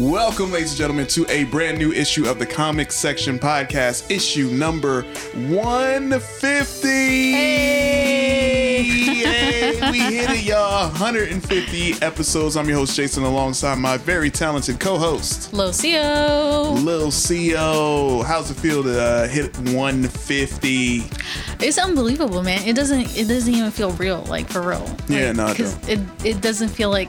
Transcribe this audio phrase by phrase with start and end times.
[0.00, 4.48] Welcome, ladies and gentlemen, to a brand new issue of the Comic Section Podcast, issue
[4.48, 5.02] number
[5.34, 6.88] 150.
[6.88, 10.88] Hey, we hit it, y'all.
[10.90, 12.56] 150 episodes.
[12.56, 16.72] I'm your host, Jason, alongside my very talented co host, Lucio.
[16.72, 18.24] Lil Xio.
[18.24, 21.02] How's it feel to uh, hit 150?
[21.60, 22.66] It's unbelievable, man.
[22.66, 23.16] It doesn't.
[23.16, 24.80] It doesn't even feel real, like for real.
[24.80, 27.08] Like, Yeah, no, it because it it doesn't feel like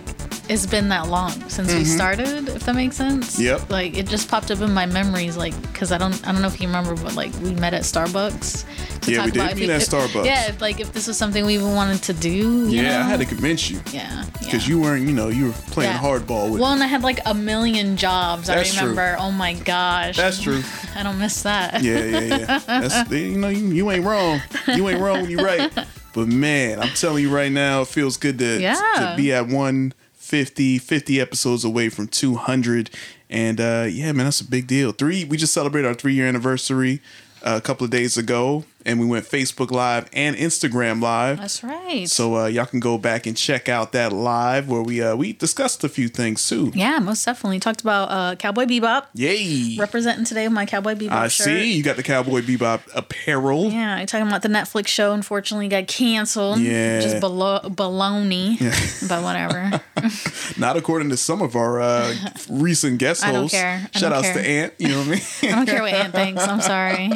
[0.50, 2.50] it's been that long since we started.
[2.50, 3.35] If that makes sense.
[3.35, 3.44] Mm-hmm.
[3.44, 3.69] Yep.
[3.69, 6.47] Like it just popped up in my memories, like because I don't I don't know
[6.50, 8.66] if you remember, but like we met at Starbucks.
[9.02, 10.25] To Yeah, talk we did about if meet it- at if- Starbucks.
[10.25, 12.29] Yeah, if, like if this was something we even wanted to do.
[12.69, 12.99] You Yeah, know?
[12.99, 14.25] I had to convince you Yeah.
[14.33, 14.75] because yeah.
[14.75, 15.99] you weren't, you know, you were playing Yeah.
[15.99, 18.47] hardball with Well, and I had like a million jobs.
[18.47, 18.89] That's I true.
[18.89, 19.15] remember.
[19.19, 20.17] Oh my gosh.
[20.17, 20.61] That's true.
[20.95, 21.81] I don't miss that.
[21.83, 22.59] Yeah, yeah, yeah.
[22.65, 24.41] That's you know you, you ain't wrong.
[24.67, 25.71] You ain't wrong when you right.
[26.13, 28.75] But man, I'm telling you right now, it feels good to Yeah.
[28.97, 32.89] to be at 150, 50 episodes away from 200.
[33.29, 34.91] And uh, yeah, man, that's a big deal.
[34.91, 37.01] Three, we just celebrated our three year anniversary
[37.43, 41.37] uh, a couple of days ago, and we went Facebook Live and Instagram Live.
[41.39, 42.09] That's right.
[42.09, 45.33] So uh, y'all can go back and check out that live where we uh, we
[45.33, 46.71] discussed a few things too.
[46.73, 47.59] Yeah, most definitely.
[47.59, 49.05] Talked about uh, Cowboy Bebop.
[49.13, 49.77] Yay!
[49.77, 51.45] Representing today with my Cowboy Bebop I shirt.
[51.45, 53.69] see you got the Cowboy Bebop apparel.
[53.69, 55.13] Yeah, I talking about the Netflix show.
[55.13, 56.59] Unfortunately, got canceled.
[56.59, 57.01] Yeah.
[57.01, 58.59] just balo- baloney.
[59.07, 59.81] But whatever.
[60.57, 62.16] Not according to some of our uh,
[62.50, 63.57] recent guest I don't hosts.
[63.97, 64.73] Shout outs to Ant.
[64.77, 65.22] You know what I mean?
[65.44, 66.44] I don't care what Ant thinks.
[66.47, 67.09] I'm sorry.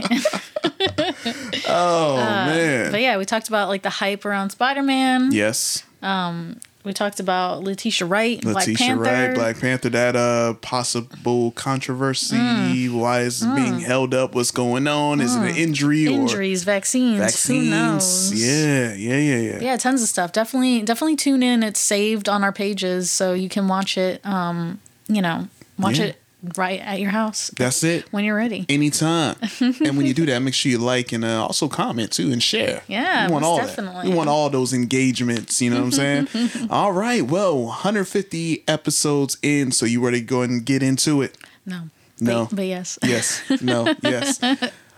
[1.67, 2.87] Oh man.
[2.87, 5.31] Uh, but yeah, we talked about like the hype around Spider Man.
[5.31, 5.83] yes.
[6.01, 9.01] Um, We talked about Letitia Wright, Black Letitia Panther.
[9.01, 9.89] Wright, Black Panther.
[9.89, 12.35] That uh possible controversy.
[12.37, 12.99] Mm.
[12.99, 14.35] Why is it being held up?
[14.35, 15.19] What's going on?
[15.19, 17.17] Is it an injury or Injuries, vaccines.
[17.17, 17.63] vaccines?
[17.65, 18.33] Who knows?
[18.33, 19.59] Yeah, yeah, yeah, yeah.
[19.61, 23.49] yeah tons of stuff definitely definitely tune in it's saved on our pages so you
[23.49, 25.47] can watch it um you know
[25.79, 26.05] watch Yeah.
[26.05, 26.21] it
[26.57, 28.05] right at your house That's it.
[28.11, 29.35] when you're ready Anytime.
[29.59, 32.41] and when you do that, make sure you like and uh, also comment too and
[32.41, 32.81] share.
[32.87, 34.03] Yeah, we want all definitely.
[34.03, 34.09] that.
[34.09, 35.61] We want all those engagements.
[35.61, 36.67] You know what I'm saying?
[36.69, 37.21] all right.
[37.23, 41.37] Well, 150 episodes in, so you ready to go and get into it?
[41.65, 41.89] no
[42.19, 42.45] No.
[42.45, 43.41] but, but yes Yes.
[43.61, 43.93] No.
[44.03, 44.39] yes.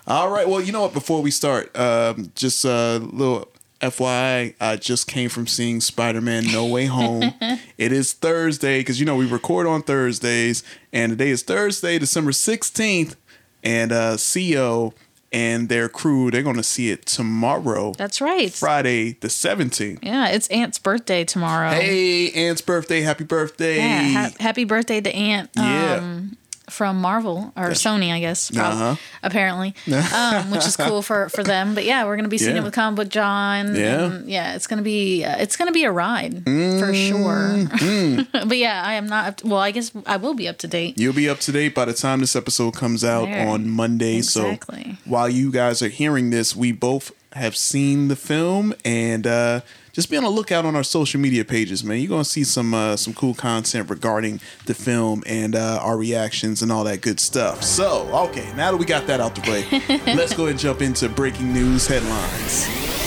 [0.07, 0.47] All right.
[0.47, 0.93] Well, you know what?
[0.93, 3.49] Before we start, um, just a little
[3.81, 7.33] FYI, I just came from seeing Spider Man No Way Home.
[7.77, 12.31] it is Thursday because, you know, we record on Thursdays, and today is Thursday, December
[12.31, 13.15] 16th,
[13.63, 14.93] and uh, Xio
[15.31, 19.99] and their crew, they're going to see it tomorrow, that's right Friday, the 17th.
[20.01, 23.01] yeah it's Ant's birthday tomorrow Hey, Ant's birthday.
[23.01, 23.75] Happy birthday.
[23.75, 25.95] yeah ha- happy birthday to Ant Yeah.
[25.95, 26.37] um
[26.69, 28.51] from Marvel or Sony, I guess.
[28.51, 28.95] prob- Uh-huh.
[29.23, 29.73] Apparently,
[30.13, 31.75] um, which is cool for for them.
[31.75, 32.61] But yeah, we're gonna be seeing Yeah.
[32.61, 33.75] it with Comic Book John.
[33.75, 34.19] Yeah.
[34.25, 34.55] yeah.
[34.55, 37.55] It's gonna be uh, it's gonna be a ride for sure.
[37.67, 38.21] Mm-hmm.
[38.49, 39.27] but yeah, I am not.
[39.27, 40.97] Up well, I guess I will be up to date.
[40.99, 43.47] You'll be up to date by the time this episode comes out There.
[43.47, 44.17] on Monday.
[44.17, 44.83] Exactly.
[45.03, 49.61] So while you guys are hearing this, we both have seen the film and uh,
[49.97, 51.97] just be on the lookout on our social media pages, man.
[51.99, 56.61] You're gonna see some uh, some cool content regarding the film and uh, our reactions
[56.61, 57.63] and all that good stuff.
[57.63, 59.65] So okay, now that we got that out the way,
[60.15, 63.06] let's go ahead and jump into breaking news headlines.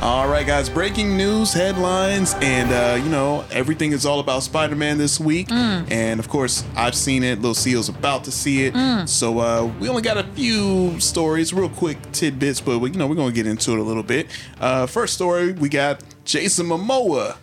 [0.00, 4.96] All right, guys, breaking news headlines, and uh, you know everything is all about Spider-Man
[4.96, 7.42] this week, and of course I've seen it.
[7.42, 11.68] Lil Xio's about to see it, so uh, we only got a few stories, real
[11.68, 14.28] quick tidbits, but we, you know we're gonna get into it a little bit.
[14.60, 17.36] Uh, first story, we got Jason Momoa,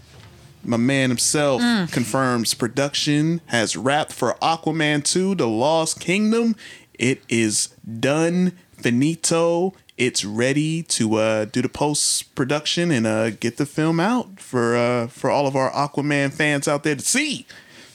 [0.64, 1.62] my man himself,
[1.92, 6.56] confirms production has wrapped for Aquaman 2: The Lost Kingdom.
[6.98, 9.74] It is done, finito.
[9.98, 14.76] It's ready to uh, do the post production and uh, get the film out for
[14.76, 17.46] uh, for all of our Aquaman fans out there to see.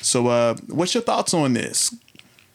[0.01, 1.95] So, uh, what's your thoughts on this?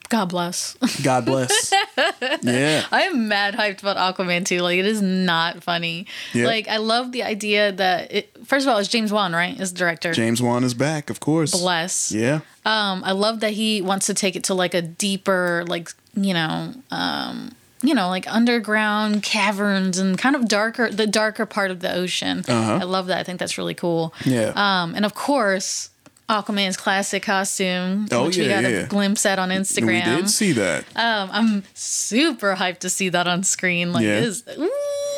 [0.10, 0.76] God bless.
[1.04, 1.74] God bless.
[2.42, 2.86] yeah.
[2.92, 4.60] I am mad hyped about Aquaman 2.
[4.60, 6.06] Like, it is not funny.
[6.34, 6.46] Yeah.
[6.46, 9.60] Like, I love the idea that it, first of all, it's James Wan, right?
[9.60, 10.14] Is the director.
[10.14, 11.52] James Wan is back, of course.
[11.52, 12.12] Bless.
[12.12, 12.42] Yeah.
[12.66, 16.34] Um, I love that he wants to take it to like a deeper, like you
[16.34, 17.52] know, um,
[17.88, 22.44] you know, like underground caverns and kind of darker, the darker part of the ocean.
[22.48, 23.18] I love that.
[23.20, 24.14] I think that's really cool.
[24.22, 24.30] Uh-huh.
[24.30, 24.52] Yeah.
[24.84, 25.90] Um, and of course,
[26.28, 28.70] Aquaman's classic costume, Oh, which we got yeah.
[28.70, 29.86] a glimpse at on Instagram.
[30.10, 30.84] We did see that.
[30.96, 33.94] Um, I'm super hyped to see that on screen.
[33.94, 34.20] Like, Yeah.
[34.22, 34.72] is ooh,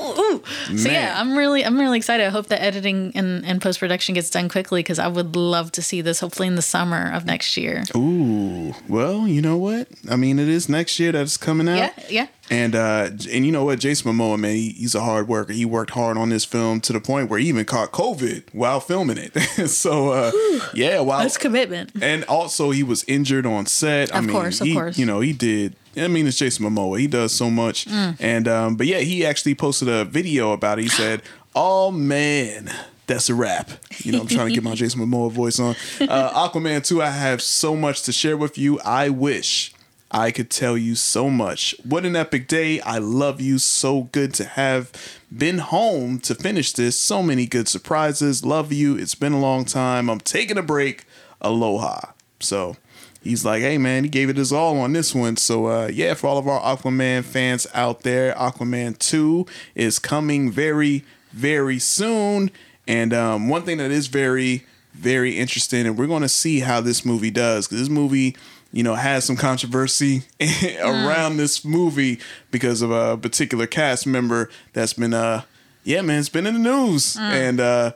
[0.04, 0.44] ooh.
[0.78, 2.25] So yeah, I'm really, I'm really excited.
[2.25, 5.72] I hope the editing and, and post production gets done quickly because I would love
[5.74, 6.19] to see this.
[6.19, 7.86] Hopefully in the summer of next year.
[7.96, 9.88] Ooh, well, you know what?
[10.12, 11.78] I mean, it is next year that's coming out.
[11.78, 12.28] Yeah, yeah.
[12.50, 15.52] And uh, and you know what, Jason Momoa, man, he, he's a hard worker.
[15.52, 18.80] He worked hard on this film to the point where he even caught COVID while
[18.80, 19.34] filming it.
[19.70, 20.32] so uh,
[20.74, 21.92] yeah, while That's commitment.
[22.02, 24.16] and also he was injured on set.
[24.16, 24.98] I Of mean, course, of he, course.
[24.98, 25.76] You know, he did.
[25.98, 27.00] I mean, it's Jason Momoa.
[27.00, 27.86] He does so much.
[27.86, 28.16] Mm.
[28.20, 30.84] And um, but yeah, he actually posted a video about it.
[30.84, 31.22] He said,
[31.56, 32.72] "Oh man."
[33.08, 33.70] That's a wrap.
[34.00, 35.78] You know, I'm trying to get my Jason Momoa voice on.
[36.02, 38.82] Uh, Aquaman 2, I have so much to share with you.
[38.82, 39.72] I wish
[40.09, 41.75] I could tell you so much.
[41.83, 42.80] What an epic day.
[42.81, 43.57] I love you.
[43.59, 44.92] So good to have
[45.36, 47.00] been home to finish this.
[47.00, 48.45] So many good surprises.
[48.45, 48.98] Love you.
[48.98, 50.09] It's been a long time.
[50.09, 51.06] I'm taking a break.
[51.42, 52.12] Aloha.
[52.39, 52.77] So
[53.21, 55.38] he's like, hey man, he gave it his all on this one.
[55.38, 59.45] So uh, yeah, for all of our Aquaman fans out there, Aquaman 2
[59.75, 62.51] is coming very, very soon.
[62.88, 66.80] And um, one thing that is very, very interesting, and we're going to see how
[66.81, 68.36] this movie does, because this movie,
[68.78, 70.22] you know, has some controversy
[70.82, 72.20] around this movie
[72.52, 75.42] because of a particular cast member that's been, uh,
[75.84, 77.94] yeah, man, it's been in the news, and uh,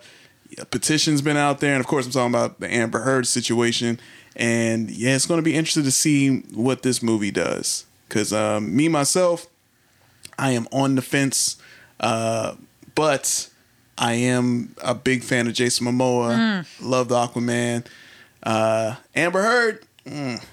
[0.58, 4.00] a petition's been out there, and of course, I'm talking about the Amber Heard situation,
[4.36, 8.76] and yeah, it's going to be interesting to see what this movie does, because um,
[8.76, 9.46] me myself,
[10.40, 11.58] I am on the fence,
[12.00, 12.56] uh,
[12.96, 13.52] but
[14.00, 16.66] I am a big fan of Jason Momoa.
[16.82, 17.86] Love the Aquaman.
[18.42, 20.44] Uh, Amber Heard, mm,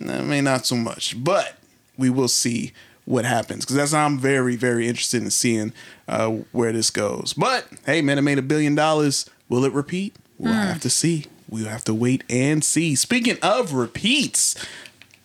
[0.00, 1.56] I mean, not so much, but
[1.96, 2.72] we will see
[3.04, 5.72] what happens because that's I'm very, very interested in seeing
[6.06, 7.32] uh, where this goes.
[7.32, 9.28] But hey, man, it made a billion dollars.
[9.48, 10.14] Will it repeat?
[10.38, 11.24] We'll have to see.
[11.48, 12.94] We'll have to wait and see.
[12.94, 14.54] Speaking of repeats,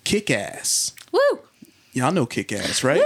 [0.03, 0.93] Kick Ass.
[1.11, 1.39] Woo!
[1.91, 3.01] Y'all know Kick Ass, right?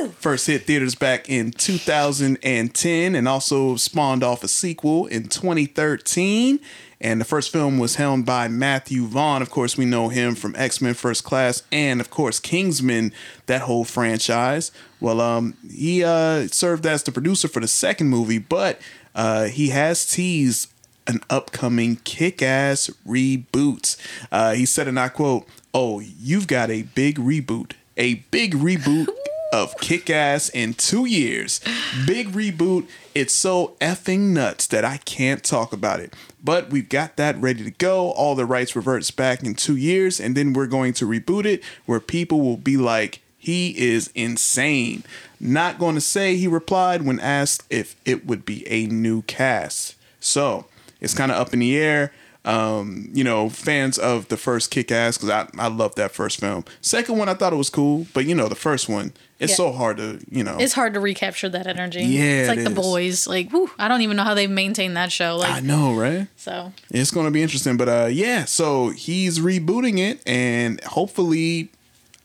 [0.00, 0.08] Woo!
[0.18, 6.60] First hit theaters back in 2010 and also spawned off a sequel in 2013.
[7.00, 9.42] And the first film was helmed by Matthew Vaughn.
[9.42, 13.12] Of course, we know him from X Men First Class and, of course, Kingsman,
[13.46, 14.72] that whole franchise.
[15.00, 18.80] Well, um, he uh, served as the producer for the second movie, but
[19.14, 20.70] uh, he has teased
[21.06, 23.96] an upcoming kick ass reboot.
[24.32, 27.72] Uh, he said, and I quote, Oh, you've got a big reboot.
[27.98, 29.08] A big reboot
[29.52, 31.60] of kick ass in two years.
[32.06, 32.88] Big reboot.
[33.14, 36.14] It's so effing nuts that I can't talk about it.
[36.42, 38.10] But we've got that ready to go.
[38.10, 41.64] All the rights reverts back in two years, and then we're going to reboot it
[41.86, 45.04] where people will be like, he is insane.
[45.38, 49.94] Not going to say, he replied when asked if it would be a new cast.
[50.20, 50.66] So
[51.00, 52.12] it's kind of up in the air.
[52.46, 56.38] Um, you know, fans of the first Kick Ass, because I, I love that first
[56.38, 56.64] film.
[56.80, 59.56] Second one, I thought it was cool, but you know, the first one, it's Yeah.
[59.56, 60.56] so hard to, you know.
[60.60, 62.02] It's hard to recapture that energy.
[62.04, 62.76] Yeah, it's like it the is.
[62.76, 63.26] boys.
[63.26, 65.36] Like, whew, I don't even know how they maintain that show.
[65.38, 66.28] Like, I know, right?
[66.36, 67.76] so It's going to be interesting.
[67.76, 71.70] But uh, yeah, so he's rebooting it, and hopefully,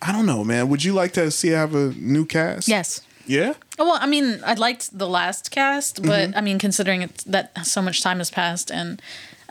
[0.04, 0.70] I don't know, man.
[0.70, 2.68] Would you like to see have a new cast?
[2.68, 3.02] yes.
[3.28, 3.54] Yeah?
[3.80, 6.38] Oh, Well, I mean, I liked the last cast, but Mm-hmm.
[6.38, 9.02] I mean, considering it's, that so much time has passed, and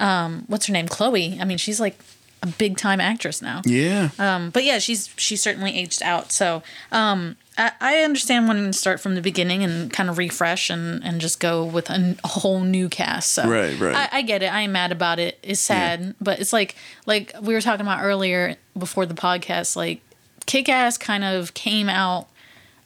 [0.00, 1.38] um, what's her name, Chloe?
[1.40, 1.96] I mean, she's like
[2.42, 3.60] a big time actress now.
[3.66, 4.08] Yeah.
[4.18, 6.32] Um, but yeah, she's she's certainly aged out.
[6.32, 10.70] So um, I, I understand wanting to start from the beginning and kind of refresh
[10.70, 13.32] and, and just go with a, n- a whole new cast.
[13.32, 13.94] So Right, right.
[13.94, 14.50] I, I get it.
[14.52, 15.38] I am mad about it.
[15.42, 19.76] It's sad, but it's like like we were talking about earlier before the podcast.
[19.76, 20.00] Like
[20.46, 22.26] Kick Ass kind of came out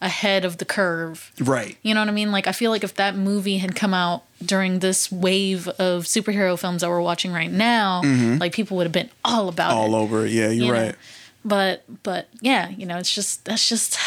[0.04, 1.32] ahead of the curve.
[1.40, 1.76] right.
[1.82, 2.30] You know what I mean?
[2.30, 6.58] Like I feel like if that movie had come out during this wave of superhero
[6.58, 8.02] films that we're watching right now,
[8.38, 9.74] like people would have been all about it.
[9.74, 9.94] Mm-hmm.
[9.94, 10.32] All over it.
[10.32, 10.72] Yeah, you're you know?
[10.72, 10.94] right.
[11.44, 13.98] But but yeah, you know, it's just that's just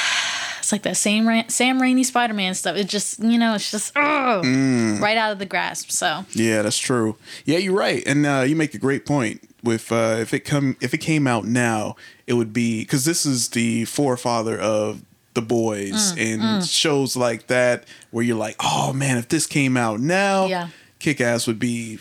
[0.59, 2.75] it's like that same Ra- Sam Raimi Spider Man stuff.
[2.77, 4.99] It just you know, it's just ugh, Mm.
[4.99, 5.91] right out of the grasp.
[5.91, 7.15] So Yeah, that's true.
[7.45, 9.41] Yeah, you're right, and uh, you make a great point.
[9.63, 13.25] With uh, if it come if it came out now, it would be because this
[13.25, 15.01] is the forefather of
[15.37, 19.77] the boys Mm, and shows like that where you're like, oh man, if this came
[19.77, 20.67] out now, Yeah.
[20.99, 21.99] Kick Ass would be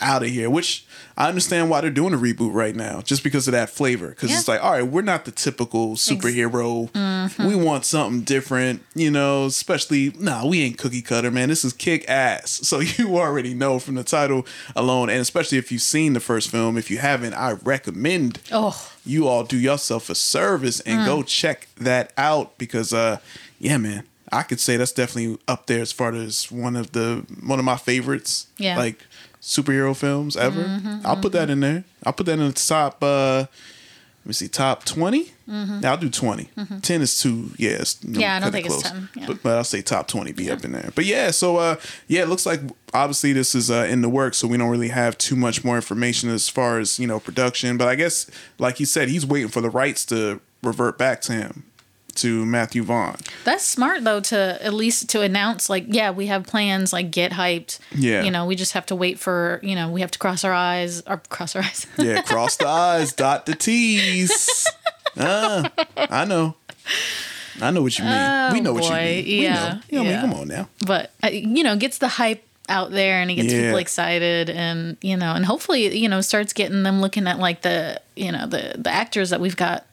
[0.00, 0.50] out of here.
[0.50, 0.84] Which
[1.16, 4.08] I understand why they're doing a reboot right now, just because of that flavor.
[4.08, 4.38] Because Yeah.
[4.38, 6.90] it's like, all right, we're not the typical superhero.
[6.90, 7.46] Mm-hmm.
[7.46, 9.44] We want something different, you know.
[9.46, 11.48] Especially, nah, we ain't cookie cutter, man.
[11.48, 12.60] This is kick ass.
[12.72, 16.50] So you already know from the title alone, and especially if you've seen the first
[16.50, 16.78] film.
[16.78, 21.06] If you haven't, I recommend Oh, you all do yourself a service and Mm.
[21.06, 23.18] go check that out because uh
[23.58, 27.24] yeah man i could say that's definitely up there as far as one of the
[27.44, 28.76] one of my favorites Yeah.
[28.78, 29.04] Like
[29.42, 30.80] superhero films ever.
[31.04, 31.84] I'll put that in there.
[32.04, 33.46] I'll put that in the top uh
[34.24, 36.48] let me see top 20 yeah, i'll do 20
[36.80, 38.20] 10 is too yeah Mm-hmm.
[38.20, 39.26] Yeah, I don't think it's 10, yeah.
[39.26, 40.90] but, but i'll say top 20 be up in there.
[40.94, 41.74] But yeah so uh
[42.06, 42.60] yeah it looks like
[42.94, 45.74] obviously this is uh, in the works so we don't really have too much more
[45.74, 47.76] information as far as you know production.
[47.76, 48.30] But i guess
[48.60, 51.64] like he said he's waiting for the rights to revert back to him
[52.16, 56.46] to matthew vaughn that's smart though to at least to announce like, yeah, we have
[56.46, 56.92] plans.
[56.92, 57.78] Like, get hyped.
[57.92, 58.22] Yeah.
[58.22, 60.52] You know, we just have to wait for you know we have to cross our
[60.52, 61.86] eyes or cross our eyes.
[61.98, 64.66] yeah cross the eyes, dot the t's
[65.18, 66.54] ah, i know
[67.60, 69.04] i know what you mean we know what you Oh, boy.
[69.04, 69.80] mean we Yeah, know.
[69.90, 70.22] You know, I yeah.
[70.22, 73.34] mean, come on now but uh, you know gets the hype out there and it
[73.34, 73.62] gets Yeah.
[73.66, 77.62] people excited and you know and hopefully you know starts getting them looking at like
[77.62, 79.84] the you know the the actors that we've got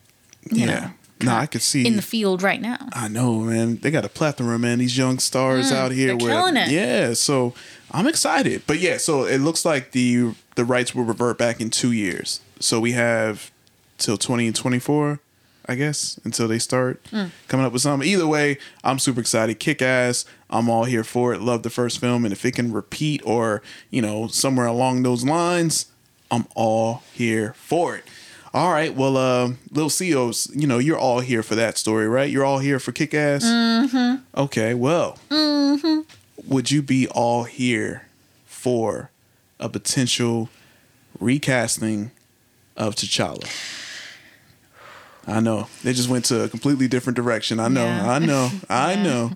[0.51, 3.77] you yeah know no i could see in the field right now I know, man.
[3.77, 4.79] They got a plethora, man.
[4.79, 6.13] These young stars out here.
[6.15, 6.69] Mm, they're killing it.
[6.69, 7.53] Yeah, so
[7.91, 8.63] I'm excited.
[8.67, 12.41] But yeah, so it looks like the the rights will revert back in two years.
[12.59, 13.51] So we have
[13.97, 15.19] till 2024,
[15.67, 17.31] I guess, until they start Mm.
[17.47, 18.07] coming up with something.
[18.09, 19.59] Either way, I'm super excited.
[19.59, 20.25] Kick ass.
[20.49, 21.41] I'm all here for it.
[21.41, 23.61] Love the first film, and if it can repeat or
[23.91, 25.85] you know somewhere along those lines,
[26.31, 28.03] I'm all here for it.
[28.53, 32.29] All right, well, uh, Lil CEOs, you know, you're all here for that story, right?
[32.29, 33.45] You're all here for kick ass?
[33.45, 34.23] Mm-hmm.
[34.35, 36.01] Okay, well, mm-hmm.
[36.47, 38.07] would you be all here
[38.45, 39.11] for
[39.59, 40.49] a potential
[41.19, 42.09] recasting
[42.75, 43.47] of T'Challa?
[45.27, 45.67] I know.
[45.83, 47.59] They just went to a completely different direction.
[47.59, 47.85] I know.
[47.85, 48.11] Yeah.
[48.11, 48.49] I know.
[48.69, 49.31] I know.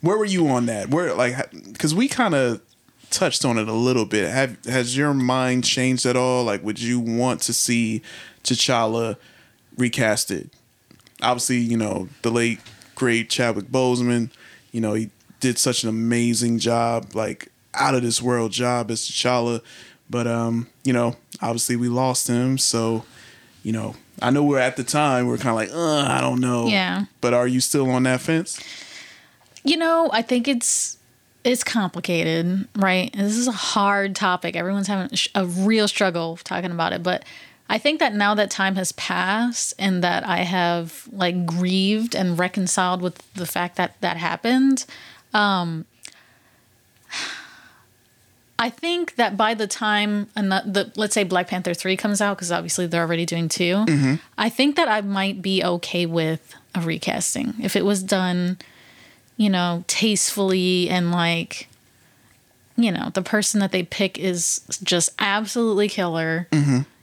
[0.00, 0.88] Where were you on that?
[0.88, 2.62] Where, like, because we kind of
[3.10, 4.30] touched on it a little bit.
[4.30, 6.44] Have has your mind changed at all?
[6.44, 8.02] Like, would you want to see
[8.44, 9.16] T'Challa
[9.76, 10.50] recasted?
[11.22, 12.60] Obviously, you know the late
[12.94, 14.30] great Chadwick Boseman.
[14.72, 19.00] You know he did such an amazing job, like out of this world job as
[19.02, 19.60] T'Challa.
[20.08, 22.58] But um, you know, obviously we lost him.
[22.58, 23.04] So,
[23.62, 26.40] you know, I know we're at the time we're kind of like, uh, I don't
[26.40, 26.66] know.
[26.66, 27.04] Yeah.
[27.20, 28.60] But are you still on that fence?
[29.64, 30.98] you know i think it's
[31.44, 36.92] it's complicated right this is a hard topic everyone's having a real struggle talking about
[36.92, 37.24] it but
[37.70, 42.38] i think that now that time has passed and that i have like grieved and
[42.38, 44.84] reconciled with the fact that that happened
[45.32, 45.84] um
[48.62, 52.52] I think that by the time the let's say Black Panther three comes out, because
[52.52, 53.84] obviously they're already doing 2
[54.36, 58.58] I think that I might be okay with a recasting if it was done
[59.38, 61.66] you know, tastefully and like,
[62.76, 66.46] you know, the person that they pick is just absolutely killer.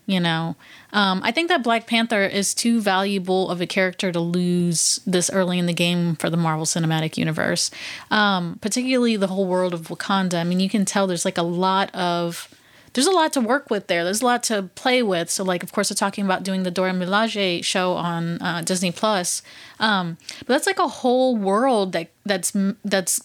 [0.08, 0.56] You know,
[0.94, 5.30] um, I think that Black Panther is too valuable of a character to lose this
[5.30, 7.70] early in the game for the Marvel Cinematic Universe,
[8.10, 10.36] um, particularly the whole world of Wakanda.
[10.36, 12.48] I mean, you can tell there's like a lot of
[12.94, 14.04] there's a lot to work with there.
[14.04, 15.30] There's a lot to play with.
[15.30, 18.92] So, like, of course, we're talking about doing the Dora Milaje show on uh, Disney
[18.92, 19.44] Plus.
[19.80, 23.22] Um, but that's like a whole world that that's that's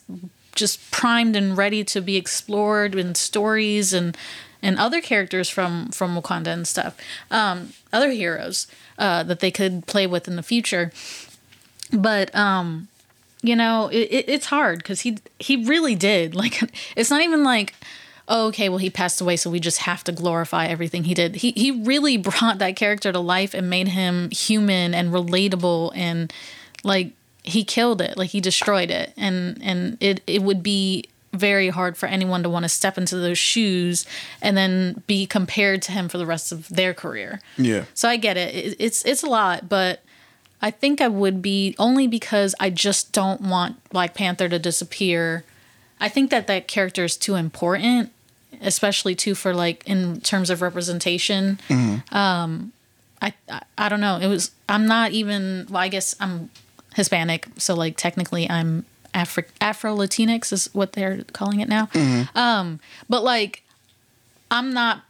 [0.54, 4.16] just primed and ready to be explored in stories and
[4.62, 6.97] and other characters from from Wakanda and stuff.
[7.31, 8.66] Um, other heroes
[8.99, 10.92] uh, that they could play with in the future.
[11.92, 12.88] But um,
[13.42, 16.62] you know, it, it, it's hard because he he really did like.
[16.97, 17.75] It's not even like
[18.28, 21.37] oh, okay, well, he passed away, so we just have to glorify everything he did.
[21.37, 26.33] He he really brought that character to life and made him human and relatable and
[26.85, 27.12] like
[27.45, 31.96] he killed it, like he destroyed it, and and it it would be very hard
[31.96, 34.06] for anyone to want to step into those shoes
[34.42, 37.40] and then be compared to him for the rest of their career.
[37.56, 37.84] Yeah.
[37.94, 38.54] So I get it.
[38.54, 40.02] it it's it's a lot, but
[40.60, 45.44] I think I would be only because I just don't want Black Panther to disappear.
[46.00, 48.12] I think that that character is too important,
[48.60, 51.58] especially too for like in terms of representation.
[52.12, 52.72] Um,
[53.20, 54.18] I, I I don't know.
[54.18, 55.66] It was I'm not even.
[55.70, 56.50] Well, I guess I'm
[56.94, 58.84] Hispanic, so like technically I'm
[59.14, 61.88] Afro Afro Latinx is what they're calling it now.
[62.35, 63.62] Um, but like
[64.50, 65.02] I'm not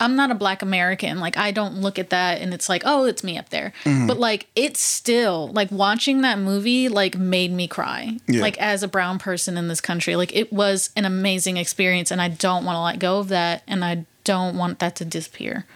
[0.00, 1.18] I'm not a black American.
[1.18, 3.72] Like I don't look at that and it's like, oh, it's me up there.
[4.06, 8.18] But like it's still like watching that movie like made me cry.
[8.28, 8.42] Yeah.
[8.42, 12.22] Like as a brown person in this country, like it was an amazing experience and
[12.22, 15.66] I don't want to let go of that and I don't want that to disappear.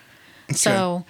[0.54, 1.04] So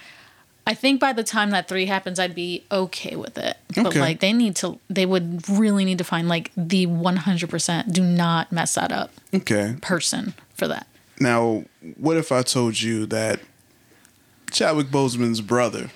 [0.65, 3.57] I think by the time that three happens, I'd be okay with it.
[3.71, 3.83] Okay.
[3.83, 8.01] But like they need to, they would really need to find like the 100% do
[8.03, 9.75] not mess that up Okay.
[9.81, 10.87] person for that.
[11.19, 11.65] Now,
[11.97, 13.39] what if I told you that
[14.51, 15.89] Chadwick Boseman's brother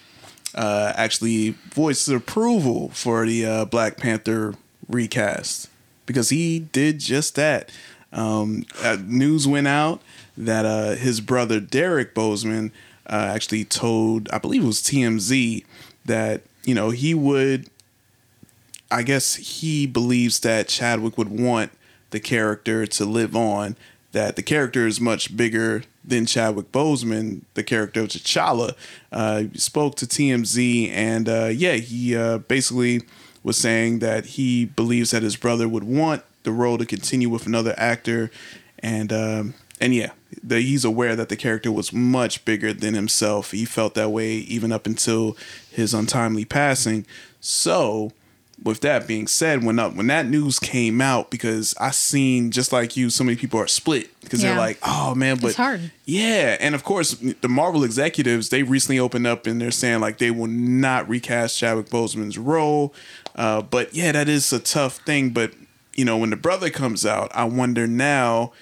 [0.54, 4.56] uh, actually voiced approval for the uh, Black Panther
[4.90, 5.70] recast?
[6.06, 7.70] Because he did just that.
[8.14, 10.02] Um, uh, news went out
[10.38, 12.72] that uh, his brother Derrick Boseman
[13.08, 15.64] uh, actually told, I believe it was TMZ,
[16.06, 17.70] that you know he would
[18.90, 21.72] I guess he believes that Chadwick would want
[22.12, 23.76] the character to live on.
[24.14, 28.74] That the character is much bigger than Chadwick Boseman, the character of T'Challa.
[29.12, 33.02] Uh, spoke to TMZ, and uh, yeah, he uh, basically
[33.44, 37.46] was saying that he believes that his brother would want the role to continue with
[37.46, 38.32] another actor,
[38.80, 40.12] and um, and yeah,
[40.44, 43.52] that he's aware that the character was much bigger than himself.
[43.52, 45.38] He felt that way even up until
[45.72, 47.06] his untimely passing.
[47.40, 48.12] So
[48.64, 52.74] with that being said, when up when that news came out, because I seen just
[52.74, 55.92] like you, so many people are split because they're like, "Oh man," but hard.
[56.06, 60.18] yeah, and of course the Marvel executives they recently opened up and they're saying like
[60.18, 62.94] they will not recast Chadwick Boseman's role,
[63.36, 65.30] uh, but yeah, that is a tough thing.
[65.30, 65.54] But
[65.94, 68.54] you know, when the brother comes out, I wonder now,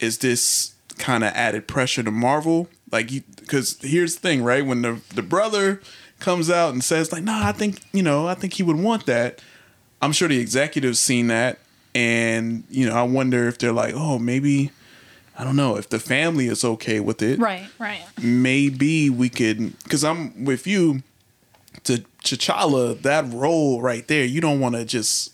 [0.00, 2.68] is this kind of added pressure to Marvel?
[2.90, 4.64] Like, because here's the thing, right?
[4.66, 5.80] When the the brother
[6.18, 9.06] comes out and says like, "Nah, I think you know, I think he would want
[9.06, 9.40] that."
[10.02, 11.58] I'm sure the executives seen that,
[11.94, 14.70] and you know, I wonder if they're like, "Oh, maybe."
[15.38, 17.38] I don't know if the family is okay with it.
[17.38, 18.02] Right, right.
[18.20, 21.02] Maybe we could, because I'm with you.
[21.84, 25.32] To T'Challa, that role right there, you don't want to just,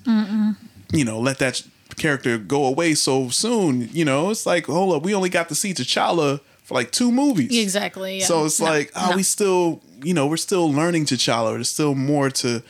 [0.93, 1.63] you know, let that
[1.97, 3.89] character go away so soon.
[3.93, 7.11] You know, it's like, hold up, we only got to see T'Challa for like two
[7.13, 7.57] movies.
[7.57, 8.19] Exactly.
[8.21, 8.27] Yeah.
[8.27, 9.17] So it's No, like, oh, no.
[9.17, 11.55] we still, you know, we're still learning T'Challa.
[11.55, 12.63] There's still more to,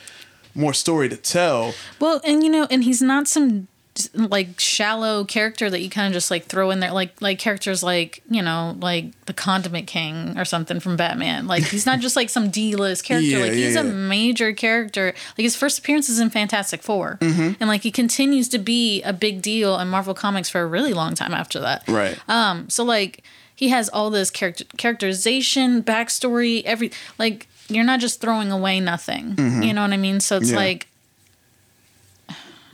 [0.55, 1.73] more story to tell.
[1.99, 3.67] Well, and you know, and he's not some
[4.13, 7.81] like shallow character that you kind of just like throw in there like like characters
[7.83, 12.15] like you know like the condiment king or something from batman like he's not just
[12.15, 13.81] like some d-list character Yeah, like he's yeah.
[13.81, 17.53] a major character like his first appearance is in fantastic 4 Mm-hmm.
[17.59, 20.93] and like he continues to be a big deal in marvel comics for a really
[20.93, 22.17] long time after that Right.
[22.29, 23.23] um so like
[23.55, 29.35] he has all this character characterization backstory every like you're not just throwing away nothing
[29.63, 30.55] you know what i mean so it's Mm-hmm.
[30.57, 30.87] Like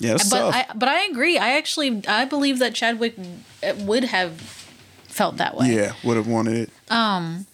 [0.04, 0.54] yeah, but tough.
[0.56, 1.38] I but I agree.
[1.38, 3.16] I actually I believe that Chadwick
[3.80, 4.39] would have
[5.08, 5.74] felt that way.
[5.76, 6.70] yeah, would have wanted it.
[6.92, 7.46] Um,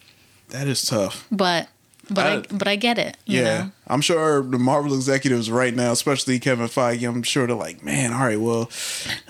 [0.50, 1.28] that is tough.
[1.32, 1.68] But
[2.10, 3.18] but I, I- but I get it.
[3.26, 3.72] You Yeah, Know?
[3.88, 8.14] I'm sure the Marvel executives right now, especially Kevin Feige, I'm sure they're like, man,
[8.14, 8.70] all right, well,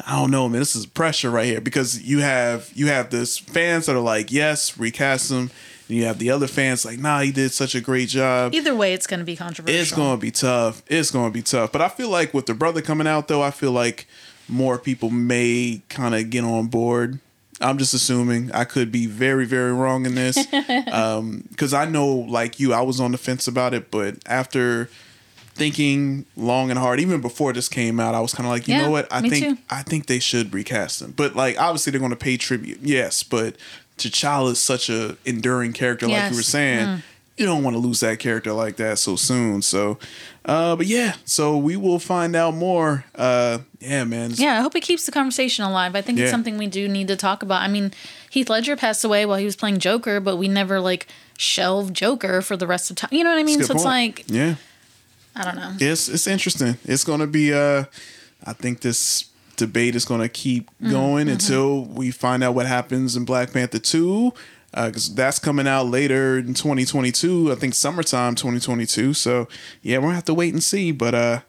[0.07, 3.37] I don't know, man, this is pressure right here because you have you have this
[3.37, 5.51] fans that are like, yes, recast and
[5.89, 8.53] you have the other fans like, nah, he did such a great job.
[8.53, 9.79] Either way, it's going to be controversial.
[9.81, 10.83] It's gonna be tough.
[10.87, 11.71] It's gonna be tough.
[11.71, 14.07] But I feel like with the brother coming out though, I feel like
[14.47, 17.19] more people may kind of get on board.
[17.61, 18.51] I'm just assuming.
[18.53, 20.37] I could be very, very wrong in this.
[20.91, 24.89] um, because I know, like you, I was on the fence about it, but after
[25.55, 28.75] thinking long and hard, even before this came out, I was kind of like, you
[28.75, 29.11] Yeah, know what?
[29.11, 29.63] I think too.
[29.69, 31.11] I think they should recast him.
[31.15, 33.23] But like, obviously, they're going to pay tribute, yes.
[33.23, 33.57] But
[33.99, 36.35] T'Challa is such a enduring character, like you Mm.
[36.35, 37.03] were saying.
[37.37, 39.61] You don't want to lose that character like that so soon.
[39.61, 39.97] So,
[40.43, 43.05] uh, but yeah, so we will find out more.
[43.15, 44.31] Uh, yeah, man.
[44.35, 45.95] Yeah, I hope it keeps the conversation alive.
[45.95, 46.25] I think Yeah.
[46.25, 47.61] it's something we do need to talk about.
[47.61, 47.93] I mean,
[48.29, 51.07] Heath Ledger passed away while he was playing Joker, but we never like
[51.37, 53.09] shelved Joker for the rest of time.
[53.13, 53.63] You know what I mean?
[53.63, 54.55] So it's like yeah,
[55.33, 55.71] I don't know.
[55.79, 56.75] it's it's interesting.
[56.83, 57.53] It's gonna be.
[57.53, 57.85] Uh,
[58.45, 59.28] I think this
[59.59, 63.79] debate is gonna keep Mm-hmm, going until we find out what happens in Black Panther
[63.79, 64.33] two.
[64.73, 67.51] Because that's coming out later in 2022.
[67.51, 69.13] I think summertime 2022.
[69.15, 69.47] So
[69.81, 70.91] yeah, we're gonna have to wait and see.
[70.91, 71.39] But uh,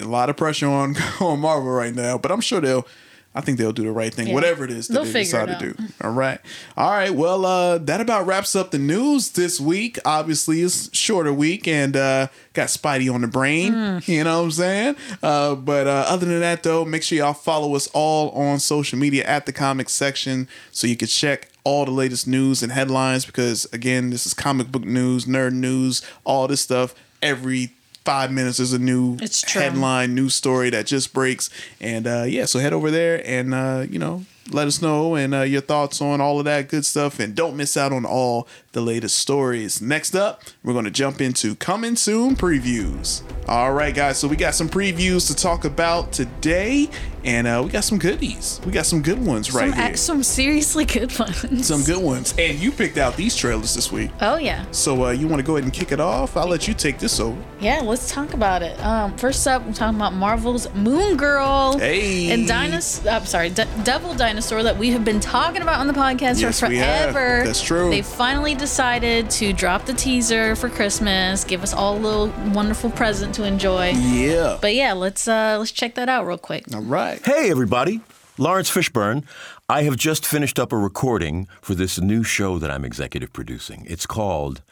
[0.00, 2.18] a lot of pressure on on Marvel right now.
[2.18, 2.86] But I'm sure they'll.
[3.36, 4.34] I think they'll do the right thing, Yeah.
[4.34, 5.74] whatever it is that They'll they decide to do.
[6.02, 6.40] All right.
[6.76, 7.14] All right.
[7.14, 9.98] Well, uh, that about wraps up the news this week.
[10.06, 13.74] Obviously, it's shorter week and uh, got Spidey on the brain.
[13.74, 14.08] Mm.
[14.08, 14.96] You know what I'm saying?
[15.22, 18.98] Uh, but uh, other than that, though, make sure y'all follow us all on social
[18.98, 23.26] media at the comic section so you can check all the latest news and headlines
[23.26, 27.72] because, again, this is comic book news, nerd news, all this stuff every
[28.06, 31.50] five minutes is a new headline news story that just breaks.
[31.80, 35.34] And uh yeah so head over there and uh you know let us know and
[35.34, 37.18] uh, your thoughts on all of that good stuff.
[37.18, 39.80] And don't miss out on all the latest stories.
[39.80, 43.22] Next up, we're going to jump into coming soon previews.
[43.48, 46.90] All right, guys, so we got some previews to talk about today,
[47.24, 48.60] and uh, we got some goodies.
[48.66, 49.96] We got some good ones right some, here.
[49.96, 51.66] some seriously good ones.
[51.66, 52.34] some good ones.
[52.38, 54.10] And you picked out these trailers this week.
[54.20, 56.36] Oh yeah, So uh, you want to go ahead and kick it off?
[56.36, 57.40] I'll let you take this over.
[57.60, 57.80] yeah.
[57.82, 58.78] Let's talk about it.
[58.84, 62.30] Um, first up, we're talking about Marvel's Moon Girl Hey.
[62.30, 63.10] and Dinosaur.
[63.12, 66.58] I'm sorry, De- Devil Dinosaur that we have been talking about on the podcast Yes,
[66.60, 67.42] for forever.
[67.44, 67.88] That's true.
[67.90, 72.90] They finally decided to drop the teaser for Christmas, give us all a little wonderful
[72.90, 73.90] present to enjoy.
[73.90, 74.58] Yeah.
[74.60, 76.64] But yeah, let's uh let's check that out real quick.
[76.74, 77.24] All right.
[77.24, 78.00] Hey, everybody.
[78.38, 79.22] Laurence Fishburne.
[79.68, 83.86] I have just finished up a recording for this new show that I'm executive producing.
[83.88, 84.62] It's called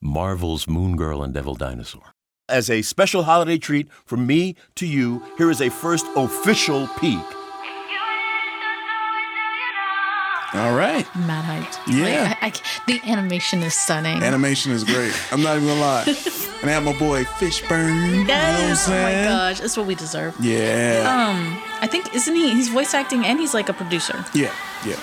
[0.00, 2.12] Marvel's Moon Girl and Devil Dinosaur.
[2.48, 7.26] As a special holiday treat from me to you, here is a first official peek.
[10.54, 11.04] All right.
[11.16, 11.92] I'm mad hyped.
[11.92, 12.36] Yeah.
[12.40, 14.22] Like, I, I, the animation is stunning.
[14.22, 15.12] Animation is great.
[15.32, 16.04] I'm not even gonna lie.
[16.64, 17.94] And I have my boy Fishburne.
[18.06, 18.88] You know what I'm Yes.
[18.88, 20.34] Oh my gosh, that's what we deserve.
[20.40, 21.04] Yeah.
[21.04, 22.46] Um, I think isn't he?
[22.58, 24.18] He's voice acting and he's like a producer.
[24.34, 24.52] yeah.
[24.86, 25.00] Yeah.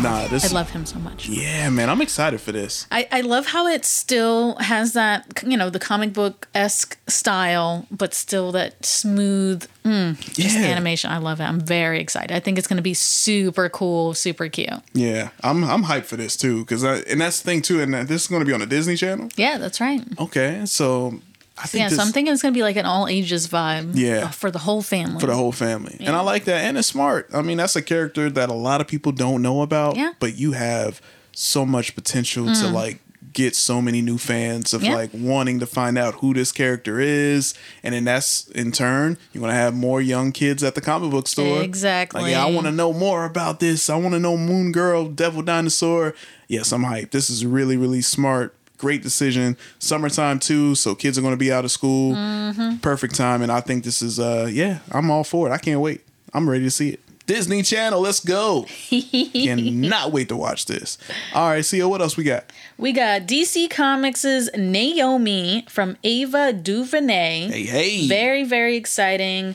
[0.00, 0.44] nah, this.
[0.48, 1.28] I love him so much.
[1.28, 1.90] Yeah, man.
[1.90, 2.86] I'm excited for this.
[2.92, 7.86] I, I love how it still has that you know the comic book esque style,
[7.90, 10.66] but still that smooth mm, just Yeah.
[10.74, 11.10] animation.
[11.10, 11.44] I love it.
[11.44, 12.30] I'm very excited.
[12.30, 14.78] I think it's gonna be super cool, super cute.
[14.92, 17.92] Yeah, I'm I'm hyped for this too, cause I, and that's the thing too, and
[18.06, 19.28] this is gonna be on the Disney Channel.
[19.36, 20.02] Yeah, that's right.
[20.20, 21.18] Okay, so
[21.62, 23.92] I think Yeah, this, so I'm thinking it's gonna be like an all ages vibe.
[23.94, 24.28] Yeah.
[24.30, 25.20] for the whole family.
[25.20, 27.28] for the whole family, and I like that, and it's smart.
[27.34, 29.96] I mean, that's a character that a lot of people don't know about.
[29.96, 30.10] Yeah.
[30.10, 30.16] Mm.
[30.20, 31.00] but you have
[31.32, 32.98] so much potential to like
[33.32, 34.94] get so many new fans of Yeah.
[34.94, 39.40] like wanting to find out who this character is, and then that's in turn you're
[39.42, 41.62] gonna have more young kids at the comic book store.
[41.62, 42.22] Exactly.
[42.22, 43.88] Like, yeah, I want to know more about this.
[43.88, 46.14] I want to know Moon Girl, Devil Dinosaur.
[46.48, 47.12] Yes, I'm hyped.
[47.12, 48.54] This is really, really smart.
[48.80, 49.58] Great decision.
[49.78, 52.14] Summertime too, so kids are going to be out of school.
[52.14, 52.78] Mm-hmm.
[52.78, 55.52] Perfect time, and I think this is uh yeah, I'm all for it.
[55.52, 56.00] I can't wait.
[56.32, 57.00] I'm ready to see it.
[57.26, 58.66] Disney Channel, let's go.
[58.90, 60.98] Cannot wait to watch this.
[61.34, 62.52] All right, Sia, what else we got?
[62.78, 67.48] We got DC Comics' Naomi from Ava DuVernay.
[67.48, 68.08] Hey, hey.
[68.08, 69.54] Very, very exciting.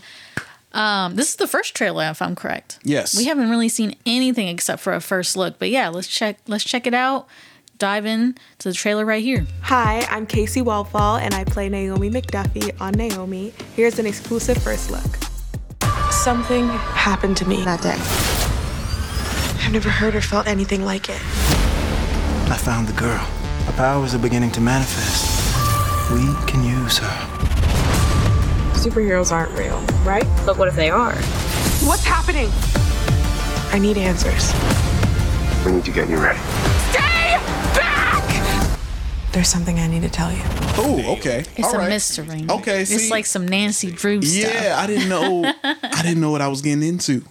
[0.72, 2.80] Um, this is the first trailer, if I'm correct.
[2.84, 3.18] Yes.
[3.18, 6.38] We haven't really seen anything except for a first look, but yeah, let's check.
[6.48, 7.28] Let's check it out.
[7.78, 9.46] Dive in to the trailer right here.
[9.64, 13.54] Hi, I'm Kaci Walfall, and I play Naomi McDuffie on Naomi.
[13.76, 15.18] Here's an exclusive first look.
[16.10, 17.98] Something happened to me that day.
[19.66, 21.20] I've never heard or felt anything like it.
[22.50, 23.18] I found the girl.
[23.66, 25.26] Her powers are beginning to manifest.
[26.14, 27.28] We can use her.
[28.74, 30.26] Superheroes aren't real, right?
[30.46, 31.16] But what if they are?
[31.84, 32.50] What's happening?
[33.74, 34.54] I need answers.
[35.66, 36.40] We need to get you ready.
[39.36, 39.44] Stay back!
[39.44, 40.42] There's something I need to tell you.
[40.78, 41.40] Oh, okay.
[41.58, 41.90] It's All a right.
[41.90, 42.46] mystery.
[42.50, 44.54] Okay, it's see- like some Nancy Drew stuff.
[44.54, 45.44] Yeah, I didn't know.
[45.64, 47.24] I didn't know what I was getting into.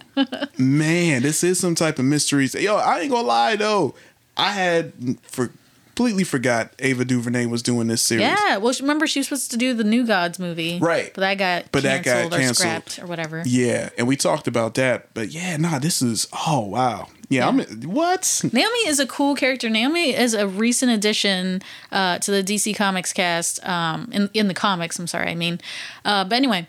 [0.57, 2.47] Man, this is some type of mystery.
[2.59, 3.95] Yo, I ain't gonna lie though.
[4.37, 5.51] I had for
[5.95, 8.23] completely forgot Ava DuVernay was doing this series.
[8.23, 11.11] Yeah, well, remember she was supposed to do the New Gods movie, Right.
[11.13, 12.57] But that got But that got canceled or canceled.
[12.57, 13.43] scrapped or whatever.
[13.45, 15.13] Yeah, and we talked about that.
[15.13, 17.07] But yeah, nah, this is oh wow.
[17.29, 18.41] Yeah, I'm what?
[18.51, 19.69] Naomi is a cool character.
[19.69, 23.65] Naomi is a recent addition uh, to the DC Comics cast.
[23.65, 25.59] Um, in in the comics, I'm sorry, I mean.
[26.03, 26.67] Uh, but anyway,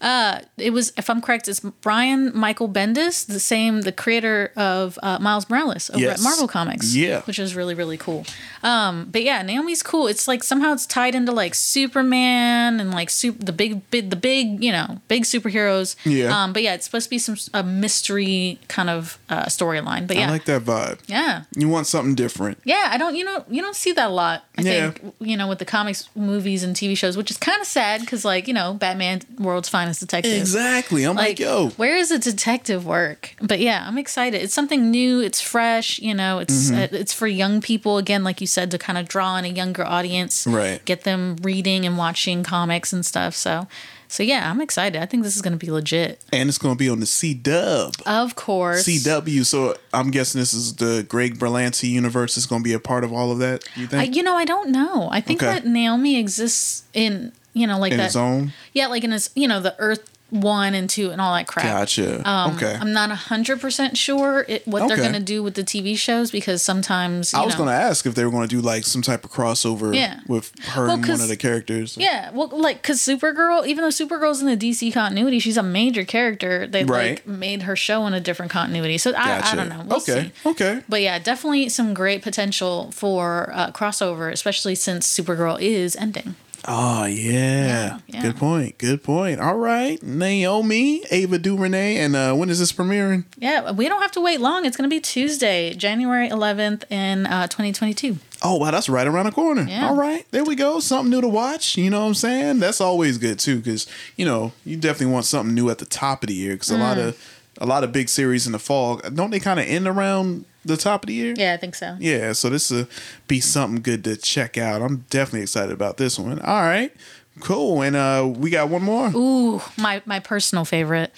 [0.00, 4.98] uh, it was if I'm correct, it's Brian Michael Bendis, the same, the creator of
[5.02, 6.18] uh, Miles Morales over Yes.
[6.18, 6.94] at Marvel Comics.
[6.94, 7.20] Yeah.
[7.22, 8.24] which is really really cool.
[8.62, 10.06] Um, but yeah, Naomi's cool.
[10.06, 14.16] It's like somehow it's tied into like Superman and like super, the big, big the
[14.16, 15.96] big you know big superheroes.
[16.04, 16.28] Yeah.
[16.44, 20.06] Um, but yeah, it's supposed to be some a mystery kind of uh, storyline.
[20.06, 20.98] But yeah, I like that vibe.
[21.06, 21.44] yeah.
[21.56, 22.58] You want something different.
[22.64, 23.14] Yeah, I don't.
[23.16, 24.44] You know, you don't see that a lot.
[24.56, 24.90] I Yeah.
[24.92, 28.00] think you know with the comics, movies, and TV shows, which is kind of sad
[28.00, 30.32] because, like, you know, Batman, world's finest detective.
[30.40, 31.02] Exactly.
[31.04, 31.70] I'm like, yo.
[31.70, 33.34] where is the detective work?
[33.42, 34.40] But yeah, I'm excited.
[34.42, 35.20] It's something new.
[35.20, 35.98] It's fresh.
[35.98, 36.94] You know, it's Mm-hmm.
[36.94, 39.48] uh, it's for young people again, like you said, to kind of draw in a
[39.48, 40.84] younger audience, Right.
[40.84, 43.34] Get them reading and watching comics and stuff.
[43.34, 43.66] So,
[44.08, 45.00] so yeah, I'm excited.
[45.00, 46.20] I think this is going to be legit.
[46.32, 47.94] And it's gonna be on the C Dub.
[48.06, 49.44] Of course, CW.
[49.46, 53.04] So I'm guessing this is the Greg Berlanti universe is going to be a part
[53.04, 53.64] of all of that.
[53.76, 54.02] You think?
[54.02, 55.08] I, you know, I don't know.
[55.12, 55.52] I think Okay.
[55.52, 58.06] that Naomi exists in you know like in that.
[58.06, 58.52] its own.
[58.72, 61.64] Yeah, like in his, you know, the Earth one and two and all that crap.
[61.64, 62.28] Gotcha.
[62.28, 62.76] Um, okay.
[62.80, 66.62] I'm not hundred percent sure it, what they're gonna do with the TV shows because
[66.62, 68.84] sometimes you I was know, going to ask if they were going to do like
[68.84, 70.20] some type of crossover Yeah.
[70.28, 71.96] with her Well, and one of the characters.
[71.96, 76.04] Yeah, well, like, cause Supergirl, even though Supergirl's in the DC continuity, she's a major
[76.04, 76.64] character.
[76.64, 77.10] They Right.
[77.16, 78.98] like made her show in a different continuity.
[78.98, 79.82] So I, I don't know.
[79.84, 80.30] We'll okay.
[80.44, 80.48] see.
[80.50, 80.82] Okay.
[80.88, 86.36] But yeah, definitely some great potential for uh, crossover, especially since Supergirl is ending.
[86.68, 87.98] Oh yeah.
[88.06, 88.22] yeah.
[88.22, 88.76] Good point.
[88.78, 89.40] Good point.
[89.40, 93.24] All right, Naomi, Ava DuVernay, and uh, when is this premiering?
[93.38, 94.66] Yeah, we don't have to wait long.
[94.66, 98.18] It's going to be Tuesday, January 11th in uh, 2022.
[98.42, 99.62] Oh wow, that's right around the corner.
[99.62, 99.88] Yeah.
[99.88, 100.80] All right, there we go.
[100.80, 101.76] Something new to watch.
[101.78, 102.58] You know what I'm saying?
[102.58, 106.22] That's always good too, because you know you definitely want something new at the top
[106.22, 106.52] of the year.
[106.54, 107.08] Because a lot Mm.
[107.08, 110.44] of a lot of big series in the fall don't they kind of end around
[110.64, 111.34] the top of the year?
[111.36, 111.96] Yeah, I think so.
[111.98, 112.86] Yeah, so this will
[113.26, 114.82] be something good to check out.
[114.82, 116.38] I'm definitely excited about this one.
[116.40, 116.92] All right,
[117.40, 117.82] cool.
[117.82, 119.10] And uh, we got one more.
[119.14, 121.12] Ooh, my, my personal favorite.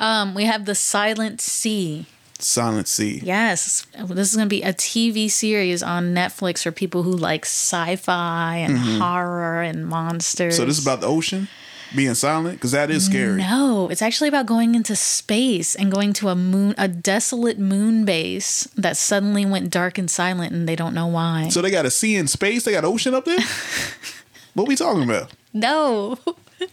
[0.00, 2.06] Um, we have The Silent Sea.
[2.40, 3.20] Silent Sea.
[3.22, 7.44] Yes, this is going to be a TV series on Netflix for people who like
[7.44, 10.54] sci-fi and horror and monsters.
[10.54, 10.62] Mm-hmm.
[10.62, 11.48] So this is about the ocean
[11.94, 13.38] being silent because that is scary.
[13.38, 18.04] No, it's actually about going into space and going to a moon, a desolate moon
[18.04, 21.48] base that suddenly went dark and silent, and they don't know why.
[21.48, 22.64] So they got a sea in space.
[22.64, 23.40] They got ocean up there.
[24.54, 25.32] what we talking about?
[25.52, 26.18] no,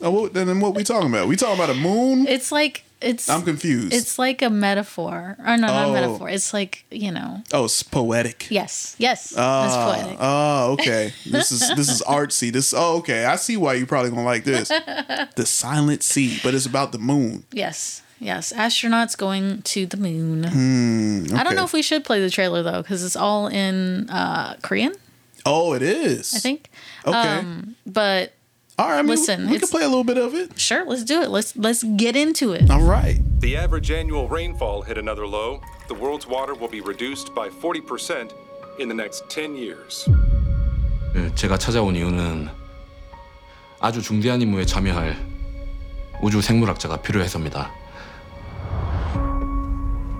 [0.01, 1.28] Oh, what, then what we talking about?
[1.28, 2.25] We talking about a moon?
[2.28, 3.93] it's like it's I'm confused.
[3.93, 5.89] it's like a metaphor, or no, not Oh.
[5.89, 6.29] a metaphor.
[6.29, 8.47] It's like you know, oh, it's poetic.
[8.49, 10.17] yes, yes, it's Ah, poetic.
[10.19, 11.13] Oh, okay.
[11.25, 12.51] This is this is artsy.
[12.51, 13.25] This oh, okay.
[13.25, 14.69] I see why you probably gonna like this.
[15.36, 17.45] the Silent Sea, but it's about the moon.
[17.51, 18.01] Yes.
[18.17, 20.45] Yes, astronauts going to the moon.
[20.45, 21.43] I Hmm, okay.
[21.43, 24.93] don't know if we should play the trailer though, because it's all in uh, Korean,
[25.45, 26.34] Oh, it is.
[26.34, 26.69] I think.
[27.05, 27.15] Okay.
[27.17, 28.31] Um, but
[28.77, 28.99] All right.
[28.99, 30.59] I mean, listen, we, we can play a little bit of it.
[30.59, 31.29] sure, let's do it.
[31.29, 32.69] Let's let's get into it.
[32.69, 33.19] All right.
[33.39, 35.61] The average annual rainfall hit another low.
[35.88, 38.33] The world's water will be reduced by 40%
[38.79, 40.05] in the next 10 years.
[41.15, 42.49] 예, 제가 찾아온 이유는
[43.79, 45.15] 아주 중대한 임무에 참여할
[46.21, 47.71] 우주 생물학자가 필요해서입니다.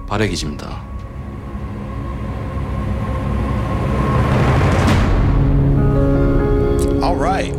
[0.08, 0.95] 발해기지입니다.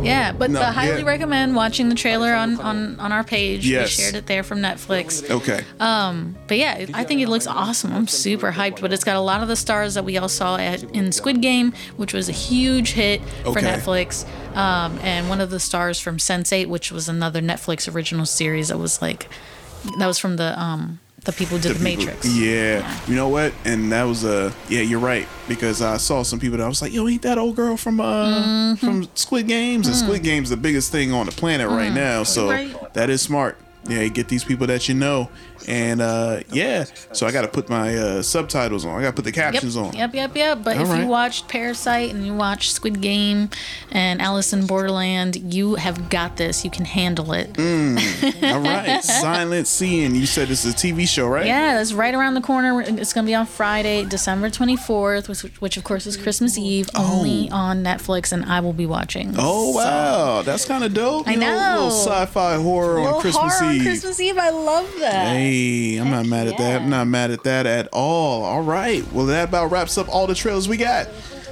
[0.07, 1.07] Yeah, but No, I highly yeah.
[1.07, 3.67] recommend watching the trailer on on on our page.
[3.67, 3.97] Yes.
[3.97, 5.29] We shared it there from Netflix.
[5.29, 5.61] Okay.
[5.79, 7.93] Um, But yeah, I think it looks awesome.
[7.93, 8.81] I'm super hyped.
[8.81, 11.41] But it's got a lot of the stars that we all saw at, in Squid
[11.41, 13.61] Game, which was a huge hit for Okay.
[13.61, 14.25] Netflix.
[14.55, 18.77] Um, and one of the stars from Sense8, which was another Netflix original series that
[18.79, 19.27] was like,
[19.99, 22.25] that was from the um the people did the, people- Matrix.
[22.25, 22.99] Yeah.
[23.07, 23.53] You know what?
[23.65, 25.27] And that was uh yeah, you're right.
[25.47, 27.99] Because I saw some people that I was like, yo, ain't that old girl from
[28.01, 28.85] uh Mm-hmm.
[28.85, 29.87] from Squid Games?
[29.87, 32.23] And Squid Games the biggest thing on the planet right now.
[32.23, 32.49] So Mm.
[32.49, 32.93] Right.
[32.95, 33.57] that is smart.
[33.87, 35.29] Yeah, you get these people that you know.
[35.67, 36.85] And uh yeah.
[37.13, 38.97] So I gotta put my uh subtitles on.
[38.97, 39.93] I gotta put the Yep, captions on.
[39.93, 40.63] yep, yep, yep.
[40.63, 41.01] But All if right.
[41.01, 43.49] you watched Parasite and you watched Squid Game
[43.91, 46.63] and Alice in Borderland, you have got this.
[46.65, 47.53] You can handle it.
[47.53, 48.43] Mm.
[48.53, 49.03] All right.
[49.03, 50.05] Silent Sea.
[50.05, 51.45] And you said this is a TV show, right?
[51.45, 52.81] Yeah, that's right around the corner.
[52.81, 56.89] It's going to be on Friday, December 24th, which, which of course is Christmas Eve,
[56.95, 59.33] only on Netflix, and I will be watching.
[59.37, 61.27] Oh So- wow, that's kind of dope.
[61.27, 61.47] I You know.
[61.47, 63.81] A little sci-fi horror Little on Christmas horror on Eve.
[63.83, 64.37] Christmas Eve.
[64.37, 65.27] I love that.
[65.35, 66.81] Hey, I'm not mad at that.
[66.81, 68.43] I'm not mad at that at all.
[68.43, 69.09] All right.
[69.11, 71.07] Well, that about wraps up all the trailers we got.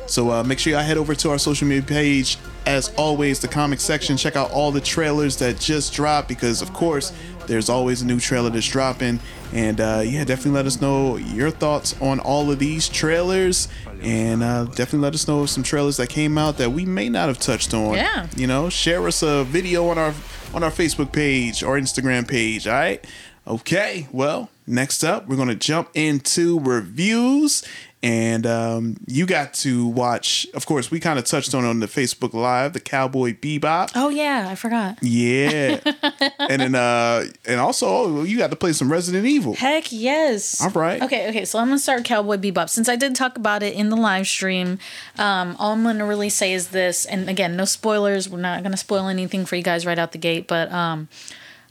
[0.07, 2.37] So uh, make sure y'all head over to our social media page.
[2.65, 4.17] As always, the comic section.
[4.17, 7.13] Check out all the trailers that just dropped because, of course,
[7.47, 9.19] there's always a new trailer that's dropping.
[9.53, 13.67] And uh, yeah, definitely let us know your thoughts on all of these trailers.
[14.01, 17.27] And uh, definitely let us know some trailers that came out that we may not
[17.27, 17.93] have touched on.
[17.93, 18.27] Yeah.
[18.35, 20.13] You know, share us a video on our
[20.53, 22.67] on our Facebook page or Instagram page.
[22.67, 23.05] All right.
[23.47, 24.07] Okay.
[24.11, 27.63] Well, next up, we're gonna jump into reviews.
[28.05, 31.79] And um, you got to watch, of course, we kind of touched on it on
[31.79, 33.93] the Facebook Live, the Cowboy Bebop.
[33.95, 34.99] Oh, yeah, I forgot.
[35.01, 35.79] Yeah.
[36.37, 39.55] and then uh and also oh, you got to play some Resident Evil.
[39.55, 40.61] Heck yes.
[40.61, 41.01] All right.
[41.01, 41.45] Okay, okay.
[41.45, 42.69] So I'm gonna start Cowboy Bebop.
[42.69, 44.77] Since I did talk about it in the live stream,
[45.17, 47.05] um, all I'm gonna really say is this.
[47.05, 48.29] And again, no spoilers.
[48.29, 50.47] We're not gonna spoil anything for you guys right out the gate.
[50.47, 51.07] But um,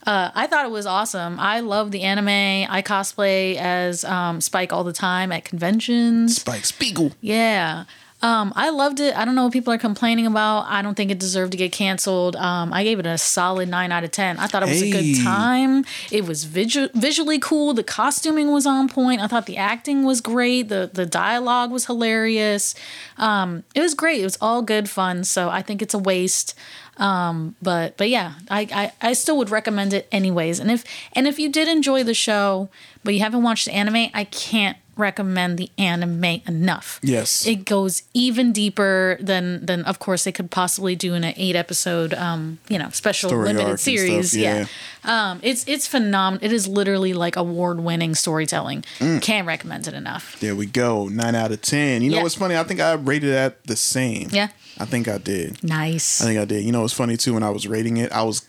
[0.06, 1.38] uh, I thought it was awesome.
[1.40, 2.28] I love the anime.
[2.28, 6.36] I cosplay as um, Spike all the time at conventions.
[6.36, 7.12] Spike Spiegel.
[7.20, 7.84] Yeah.
[8.22, 9.14] Um, I loved it.
[9.14, 10.60] I don't know what people are complaining about.
[10.60, 12.36] I don't think it deserved to get canceled.
[12.36, 14.38] Um, I gave it a solid nine out of ten.
[14.38, 15.84] I thought it was a good time.
[16.10, 17.74] It was visu- visually cool.
[17.74, 19.20] The costuming was on point.
[19.20, 20.70] I thought the acting was great.
[20.70, 22.74] The the dialogue was hilarious.
[23.18, 24.22] Um, it was great.
[24.22, 25.24] It was all good fun.
[25.24, 26.54] So I think it's a waste
[26.96, 30.60] Um, but but yeah, I, I I still would recommend it anyways.
[30.60, 32.68] And if and if you did enjoy the show,
[33.02, 37.00] but you haven't watched the anime, I can't recommend the anime enough.
[37.02, 37.44] Yes.
[37.48, 41.56] It goes even deeper than than of course they could possibly do in an eight
[41.56, 44.30] episode um, you know, special Story limited series.
[44.30, 44.66] stuff, yeah.
[45.04, 45.30] yeah.
[45.30, 46.44] Um it's it's phenomenal.
[46.46, 48.84] It is literally like award winning storytelling.
[49.00, 49.20] Mm.
[49.20, 50.38] Can't recommend it enough.
[50.38, 51.08] There we go.
[51.08, 52.00] Nine out of ten.
[52.02, 52.22] You know Yeah.
[52.22, 52.56] what's funny?
[52.56, 54.28] I think I rated that the same.
[54.30, 54.50] Yeah.
[54.78, 55.62] I think I did.
[55.62, 56.20] Nice.
[56.22, 56.64] I think I did.
[56.64, 57.34] You know what's funny too?
[57.34, 58.46] When I was rating it, I was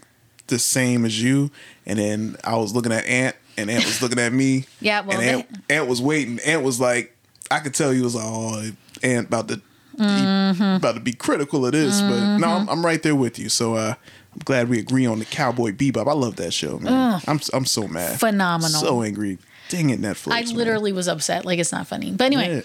[0.47, 1.51] the same as you,
[1.85, 4.65] and then I was looking at Ant, and Ant was looking at me.
[4.81, 6.39] Yeah, well, and Ant, Ant was waiting.
[6.45, 7.15] Ant was like,
[7.49, 8.69] I could tell he was like, oh,
[9.03, 9.61] Ant about to
[9.97, 10.75] Mhm.
[10.77, 12.41] about to be critical of this, but Mm-hmm.
[12.41, 13.47] no, I'm, I'm right there with you.
[13.47, 13.93] So uh,
[14.33, 16.07] I'm glad we agree on the Cowboy Bebop.
[16.09, 16.91] I love that show, man.
[17.15, 17.23] Ugh.
[17.27, 18.81] I'm I'm so mad, Phenomenal.
[18.81, 19.38] so angry.
[19.69, 20.33] Dang it, Netflix.
[20.33, 20.53] I man.
[20.55, 21.45] literally was upset.
[21.45, 22.11] Like it's not funny.
[22.11, 22.63] But anyway,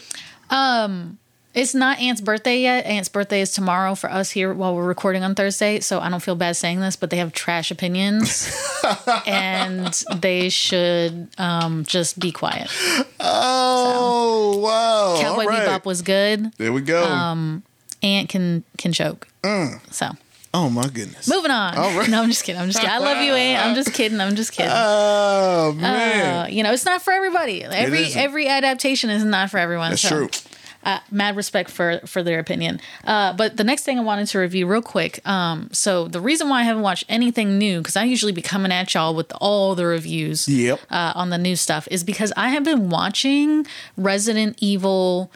[0.50, 1.18] um,
[1.52, 2.86] it's not Ant's birthday yet.
[2.86, 5.80] Ant's birthday is tomorrow for us here while we're recording on Thursday.
[5.80, 8.54] So I don't feel bad saying this, but they have trash opinions,
[9.26, 12.68] and they should um, just be quiet.
[13.18, 15.20] Oh wow!
[15.20, 15.68] Cowboy right.
[15.68, 16.52] Bebop was good.
[16.56, 17.04] There we go.
[17.04, 17.64] Um,
[18.02, 19.26] Ant can can choke.
[19.90, 20.10] So
[20.54, 21.28] oh my goodness.
[21.28, 21.76] moving on.
[21.76, 22.08] All right.
[22.10, 22.60] No, I'm just kidding.
[22.60, 22.94] I'm just kidding.
[22.94, 23.66] I love you, Ant.
[23.66, 24.20] I'm just kidding.
[24.20, 24.72] I'm just kidding.
[24.72, 26.44] Oh man.
[26.44, 27.64] Uh, you know, it's not for everybody.
[27.64, 29.90] Every every adaptation is not for everyone.
[29.90, 30.28] That's so, true.
[30.82, 32.80] Uh, mad respect for for their opinion.
[33.04, 35.20] Uh, but the next thing I wanted to review real quick.
[35.28, 38.72] Um, so the reason why I haven't watched anything new because I usually be coming
[38.72, 40.48] at y'all with all the reviews.
[40.48, 40.80] Yep.
[40.90, 43.66] Uh, on the new stuff is because I have been watching
[43.98, 45.30] Resident Evil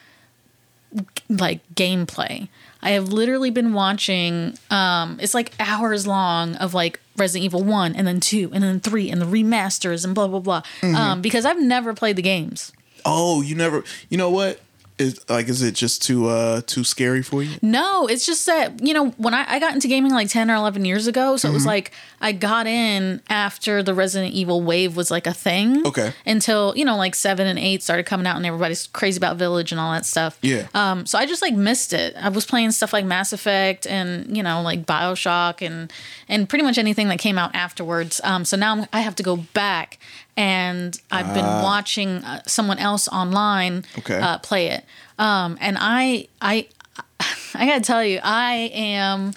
[1.28, 2.48] like gameplay.
[2.82, 7.94] I have literally been watching um it's like hours long of like Resident Evil 1
[7.96, 10.62] and then 2 and then 3 and the remasters and blah blah blah.
[10.80, 10.94] Mhm.
[10.94, 12.72] Um because I've never played the games.
[13.04, 13.84] Oh, you never.
[14.08, 14.60] You know what?
[14.96, 17.56] Is like, is it just too uh too scary for you?
[17.60, 20.54] No, it's just that, you know, when I, I got into gaming like 10 or
[20.54, 21.66] 11 years ago, so it was Mhm.
[21.66, 25.84] like I got in after the Resident Evil wave was like a thing.
[25.84, 26.12] Okay.
[26.24, 29.72] Until, you know, like 7 and 8 started coming out and everybody's crazy about Village
[29.72, 30.38] and all that stuff.
[30.42, 30.68] Yeah.
[30.74, 32.14] Um, so I just like missed it.
[32.16, 35.92] I was playing stuff like Mass Effect and, you know, like BioShock and
[36.28, 38.20] and pretty much anything that came out afterwards.
[38.22, 39.98] Um, so now I'm, I have to go back
[40.36, 41.62] and I've been Ah.
[41.62, 44.18] watching uh, someone else online Okay.
[44.20, 44.84] uh, play it.
[45.18, 46.66] Um, and I I
[47.54, 49.32] I gotta tell you, I am.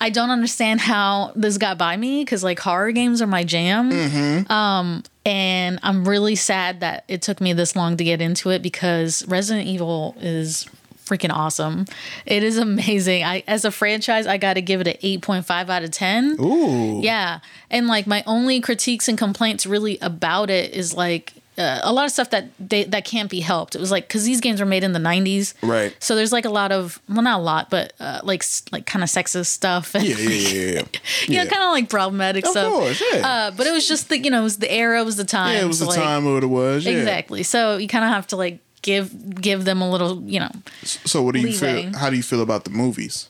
[0.00, 3.90] I don't understand how this got by me because like horror games are my jam.
[3.90, 4.52] Mm-hmm.
[4.52, 8.62] Um, and I'm really sad that it took me this long to get into it
[8.62, 10.66] because Resident Evil is
[11.08, 11.86] freaking awesome.
[12.26, 13.24] It is amazing.
[13.24, 16.36] I as a franchise, I got to give it an 8.5 out of 10.
[16.40, 17.00] Ooh.
[17.02, 17.40] Yeah.
[17.70, 22.04] And like my only critiques and complaints really about it is like uh, a lot
[22.04, 23.74] of stuff that they that can't be helped.
[23.74, 25.54] It was like cuz these games were made in the 90s.
[25.60, 25.92] Right.
[25.98, 29.02] So there's like a lot of well not a lot, but uh, like like kind
[29.02, 30.78] of sexist stuff and Yeah, yeah, yeah, yeah.
[31.26, 31.42] you yeah.
[31.44, 32.72] know, kind of like problematic Of stuff.
[32.72, 33.26] course, yeah.
[33.28, 35.24] Uh, but it was just the you know, it was the era, it was the
[35.24, 35.54] time.
[35.56, 36.86] Yeah, it was so, the like- time what it was.
[36.86, 37.42] Exactly.
[37.42, 40.50] So you kind of have to like give give them a little, you know.
[40.84, 41.82] So what do you Leeway.
[41.90, 41.98] feel?
[41.98, 43.28] How do you feel about the movies?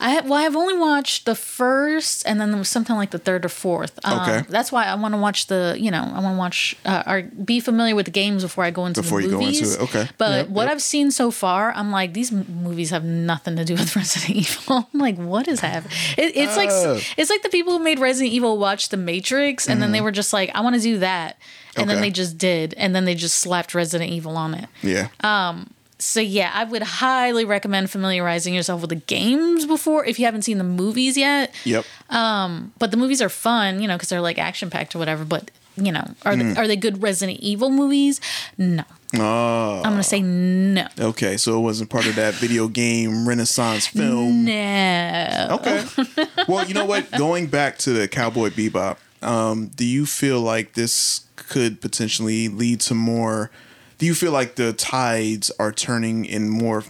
[0.00, 3.18] I have, well, I've only watched the first, and then there was something like the
[3.18, 3.98] third or fourth.
[4.04, 4.42] Um, Okay.
[4.50, 7.22] That's why I want to watch the, you know, I want to watch uh, or
[7.22, 9.80] be familiar with the games before I go into Before the you go into it,
[9.82, 10.08] okay.
[10.18, 10.72] But Yep, what yep.
[10.72, 14.32] I've seen so far, I'm like, these m- movies have nothing to do with Resident
[14.36, 14.88] Evil.
[14.92, 15.96] I'm like, what is happening?
[16.18, 17.00] It, it's like Oh.
[17.16, 20.12] it's like the people who made Resident Evil watch The Matrix, and then they were
[20.12, 21.38] just like, I want to do that,
[21.76, 22.02] and then Mm-hmm.
[22.02, 24.68] They just did, and then they just slapped Resident Evil on it.
[24.82, 25.08] Yeah.
[25.20, 30.24] Um, so yeah, I would highly recommend familiarizing yourself with the games before if you
[30.26, 31.54] haven't seen the movies yet.
[31.64, 31.84] Yep.
[32.10, 35.24] Um, but the movies are fun, you know, because they're like action packed or whatever.
[35.24, 36.54] But you know, are Mm.
[36.54, 38.20] they, are they good Resident Evil movies?
[38.58, 38.84] No,
[39.16, 39.76] Oh.
[39.84, 40.86] I'm gonna say no.
[40.98, 44.44] Okay, so it wasn't part of that video game Renaissance film.
[44.44, 45.48] No.
[45.62, 45.84] Okay.
[46.48, 47.10] well, you know what?
[47.12, 52.80] Going back to the Cowboy Bebop, um, do you feel like this could potentially lead
[52.82, 53.50] to more?
[53.98, 56.84] Do you feel like the tides are turning in more,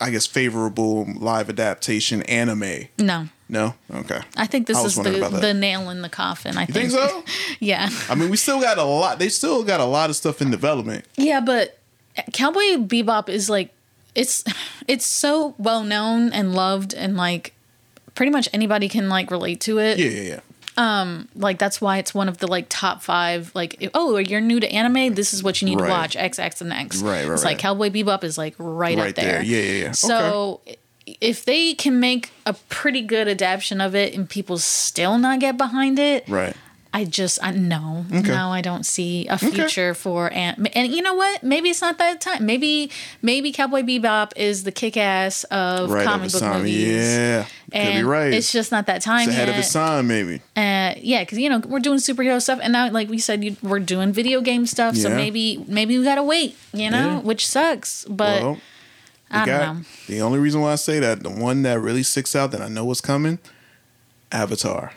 [0.00, 2.88] I guess, favorable live adaptation anime?
[2.98, 3.28] No.
[3.48, 3.74] No.
[3.92, 4.20] Okay.
[4.36, 6.56] I think this I is the, the nail in the coffin.
[6.56, 7.24] I You think think so?
[7.60, 7.88] yeah.
[8.08, 9.18] I mean, we still got a lot.
[9.18, 11.04] They still got a lot of stuff in development.
[11.16, 11.78] Yeah, but
[12.32, 13.74] Cowboy Bebop is like
[14.14, 14.44] it's
[14.86, 17.54] it's so well known and loved and like
[18.14, 19.98] pretty much anybody can like relate to it.
[19.98, 20.40] Yeah, yeah, yeah.
[20.80, 24.60] Um like that's why it's one of the like top 5 like oh, you're new
[24.60, 25.86] to anime, this is what you need Right.
[25.88, 27.02] to watch X X and X.
[27.02, 27.50] Right, right, It's right.
[27.50, 29.32] like Cowboy Bebop is like right, Right up there.
[29.34, 29.42] there.
[29.42, 29.92] Yeah, yeah, yeah.
[29.92, 30.60] So
[31.20, 35.56] if they can make a pretty good adaptation of it and people still not get
[35.58, 36.54] behind it, Right.
[36.92, 38.28] I just I no Okay.
[38.28, 41.98] no I don't see a future for and and you know what maybe it's not
[41.98, 42.90] that time maybe
[43.22, 46.58] maybe Cowboy Bebop is the kick ass of Right comic of book time.
[46.58, 46.82] movies
[47.16, 47.44] Yeah.
[47.44, 48.32] Could be and right.
[48.34, 49.54] it's just not that time It's ahead yet.
[49.54, 50.40] of its time, maybe.
[50.56, 53.56] Uh, yeah, because you know we're doing superhero stuff, and now, like we said, you,
[53.62, 54.96] we're doing video game stuff.
[54.96, 57.18] So maybe maybe we gotta wait, you know, Yeah.
[57.20, 58.04] which sucks.
[58.06, 58.58] But well,
[59.30, 59.82] I don't got- know.
[60.08, 62.66] The only reason why I say that, the one that really sticks out that I
[62.66, 63.38] know what's coming,
[64.32, 64.92] Avatar.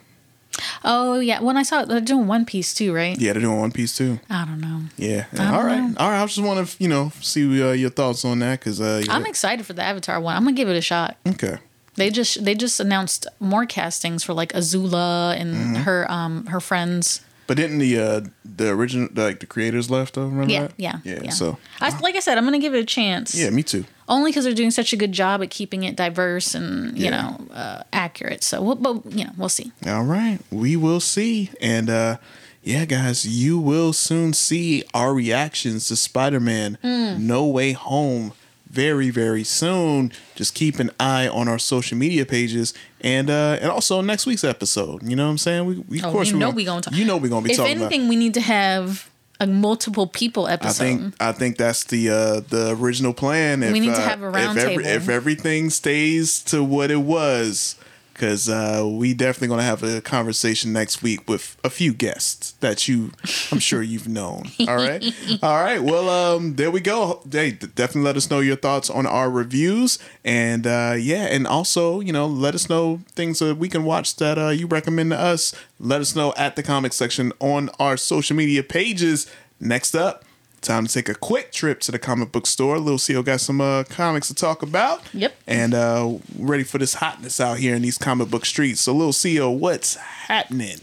[0.86, 3.18] Oh yeah, when I saw it, they're doing One Piece too, right?
[3.20, 4.20] Yeah, they're doing One Piece too.
[4.30, 4.82] I don't know.
[4.98, 5.26] Yeah.
[5.34, 5.78] I don't All right.
[5.80, 5.94] know.
[5.98, 6.22] All right.
[6.22, 9.14] I just want to, you know, see uh, your thoughts on that because, uh, yeah.
[9.16, 10.36] I'm excited for the Avatar one.
[10.36, 11.18] I'm gonna give it a shot.
[11.28, 11.58] okay.
[11.96, 15.76] They just they just announced more castings for like Azula and Mm-hmm.
[15.84, 17.22] her um her friends.
[17.46, 20.26] But didn't the uh, the original like the creators left though?
[20.26, 20.74] Remember Yeah, that?
[20.78, 21.20] yeah, yeah.
[21.26, 21.30] yeah.
[21.32, 23.36] So I, like I said, I'm gonna give it a chance.
[23.36, 23.86] yeah, me too.
[24.08, 27.22] Only because they're doing such a good job at keeping it diverse and you Yeah.
[27.22, 28.44] know uh, accurate.
[28.44, 29.72] So, we'll, but you know, we'll see.
[29.88, 32.18] All right, we will see, and uh,
[32.64, 38.34] yeah, guys, you will soon see our reactions to Spider-Man: No Way Home
[38.70, 40.12] very, very soon.
[40.36, 44.44] Just keep an eye on our social media pages, and uh, and also next week's
[44.44, 45.04] episode.
[45.04, 45.66] You know what I'm saying?
[45.66, 46.94] We, we of Oh, course you we know gonna, we gonna talk.
[46.94, 48.10] You know we're gonna be if talking anything, about.
[48.10, 49.10] we need to have
[49.44, 50.84] a multiple people episode.
[50.84, 53.62] I think I think that's the uh, the original plan.
[53.64, 54.86] If, We need to uh, have a round if, table.
[54.86, 57.76] if everything stays to what it was,
[58.24, 62.88] because uh, we definitely gonna have a conversation next week with a few guests that
[62.88, 63.12] you,
[63.52, 64.44] I'm sure you've known.
[64.66, 65.04] All right,
[65.44, 65.84] all right.
[65.84, 67.22] Well, um, there we go.
[67.30, 72.00] Hey, definitely let us know your thoughts on our reviews, and uh, yeah, and also
[72.00, 75.20] you know let us know things that we can watch that uh, you recommend to
[75.20, 75.54] us.
[75.78, 79.30] Let us know at the comment section on our social media pages.
[79.60, 80.24] Next up.
[80.64, 82.80] Time to take a quick trip to the comic book store.
[82.80, 85.02] Lil Xio got some uh, comics to talk about.
[85.14, 85.36] Yep.
[85.46, 88.80] And uh, ready for this hotness out here in these comic book streets.
[88.80, 90.80] So, Lil Xio, what's happening?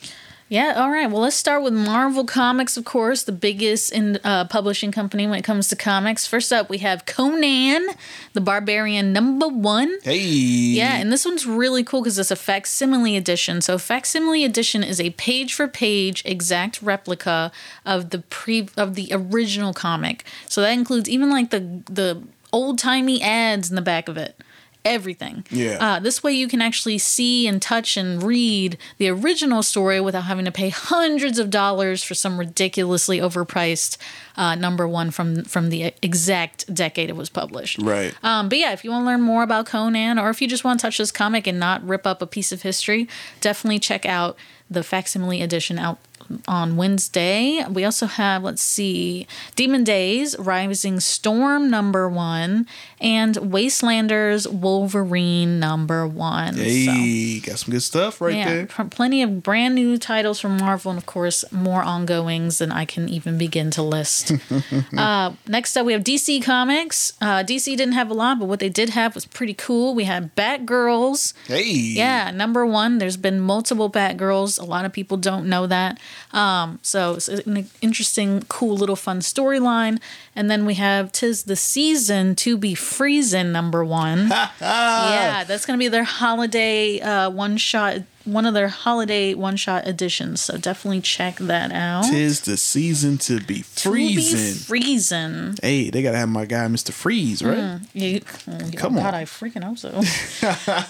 [0.51, 1.09] Yeah, all right.
[1.09, 5.39] Well, let's start with Marvel Comics, of course, the biggest in uh, publishing company when
[5.39, 6.27] it comes to comics.
[6.27, 7.87] First up, we have Conan,
[8.33, 9.97] the Barbarian number one.
[10.03, 10.19] Hey.
[10.19, 13.61] Yeah, and this one's really cool because it's a facsimile edition.
[13.61, 17.53] So facsimile edition is a page for page exact replica
[17.87, 20.25] of the pre of the original comic.
[20.47, 24.37] So that includes even like the the old timey ads in the back of it.
[24.85, 25.45] Everything.
[25.51, 25.77] Yeah.
[25.81, 30.23] Uh, this way you can actually see and touch and read the original story without
[30.23, 33.99] having to pay hundreds of dollars for some ridiculously overpriced
[34.37, 37.79] uh, number one from from the exact decade it was published.
[37.79, 38.15] Right.
[38.23, 40.65] Um, but yeah, if you want to learn more about Conan, or if you just
[40.65, 43.07] want to touch this comic and not rip up a piece of history,
[43.41, 44.37] definitely check out
[44.71, 45.99] the facsimile edition out
[46.47, 47.65] on Wednesday.
[47.69, 49.27] We also have, let's see,
[49.57, 52.67] Demon Days, Rising Storm number one,
[53.01, 56.55] and Wastelanders Wolverine number one.
[56.55, 58.67] So, Hey, got some good stuff right yeah, there.
[58.67, 63.09] plenty of brand new titles from Marvel, and of course, more ongoings than I can
[63.09, 64.33] even begin to list.
[64.97, 67.13] uh, next up, we have DC Comics.
[67.21, 69.95] Uh, DC didn't have a lot, but what they did have was pretty cool.
[69.95, 71.33] We had Batgirls.
[71.47, 71.71] Hey.
[71.73, 72.99] Yeah, number one.
[72.99, 74.61] There's been multiple Batgirls.
[74.61, 75.99] A lot of people don't know that.
[76.33, 80.01] Um, so it's an interesting, cool, little fun storyline.
[80.37, 84.29] And then we have Tis the Season to be Freezing number one.
[84.61, 89.87] yeah, that's gonna be their holiday uh, one shot, one of their holiday one shot
[89.87, 90.41] editions.
[90.43, 92.05] So definitely check that out.
[92.11, 94.55] Tis the season to be To be freezing.
[94.65, 95.55] freezing.
[95.63, 96.93] hey, they got to have my guy, Mr.
[96.93, 97.81] Freeze, right?
[97.95, 99.15] You, oh, Come God, on.
[99.15, 99.89] I freaking hope so.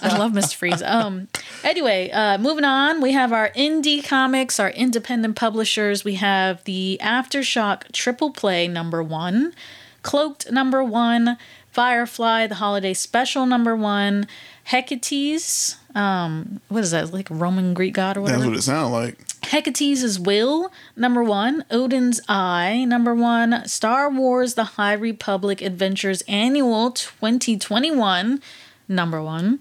[0.02, 0.56] I love Mr.
[0.56, 0.82] Freeze.
[0.82, 1.28] Um,
[1.62, 6.04] anyway, uh, moving on, we have our indie comics, our independent publishers.
[6.04, 9.52] We have the Aftershock Triple Play number one,
[10.02, 11.36] Cloaked number one,
[11.70, 14.26] Firefly the Holiday Special number one,
[14.64, 15.76] Hecate's.
[15.94, 17.12] Um, what is that?
[17.12, 18.40] Like Roman Greek god or whatever?
[18.40, 19.18] That's what it sounds like.
[19.42, 21.64] Hecate's Will, number one.
[21.70, 23.66] Odin's Eye, number one.
[23.66, 28.40] Star Wars The High Republic Adventures Annual 2021,
[28.88, 29.58] number one.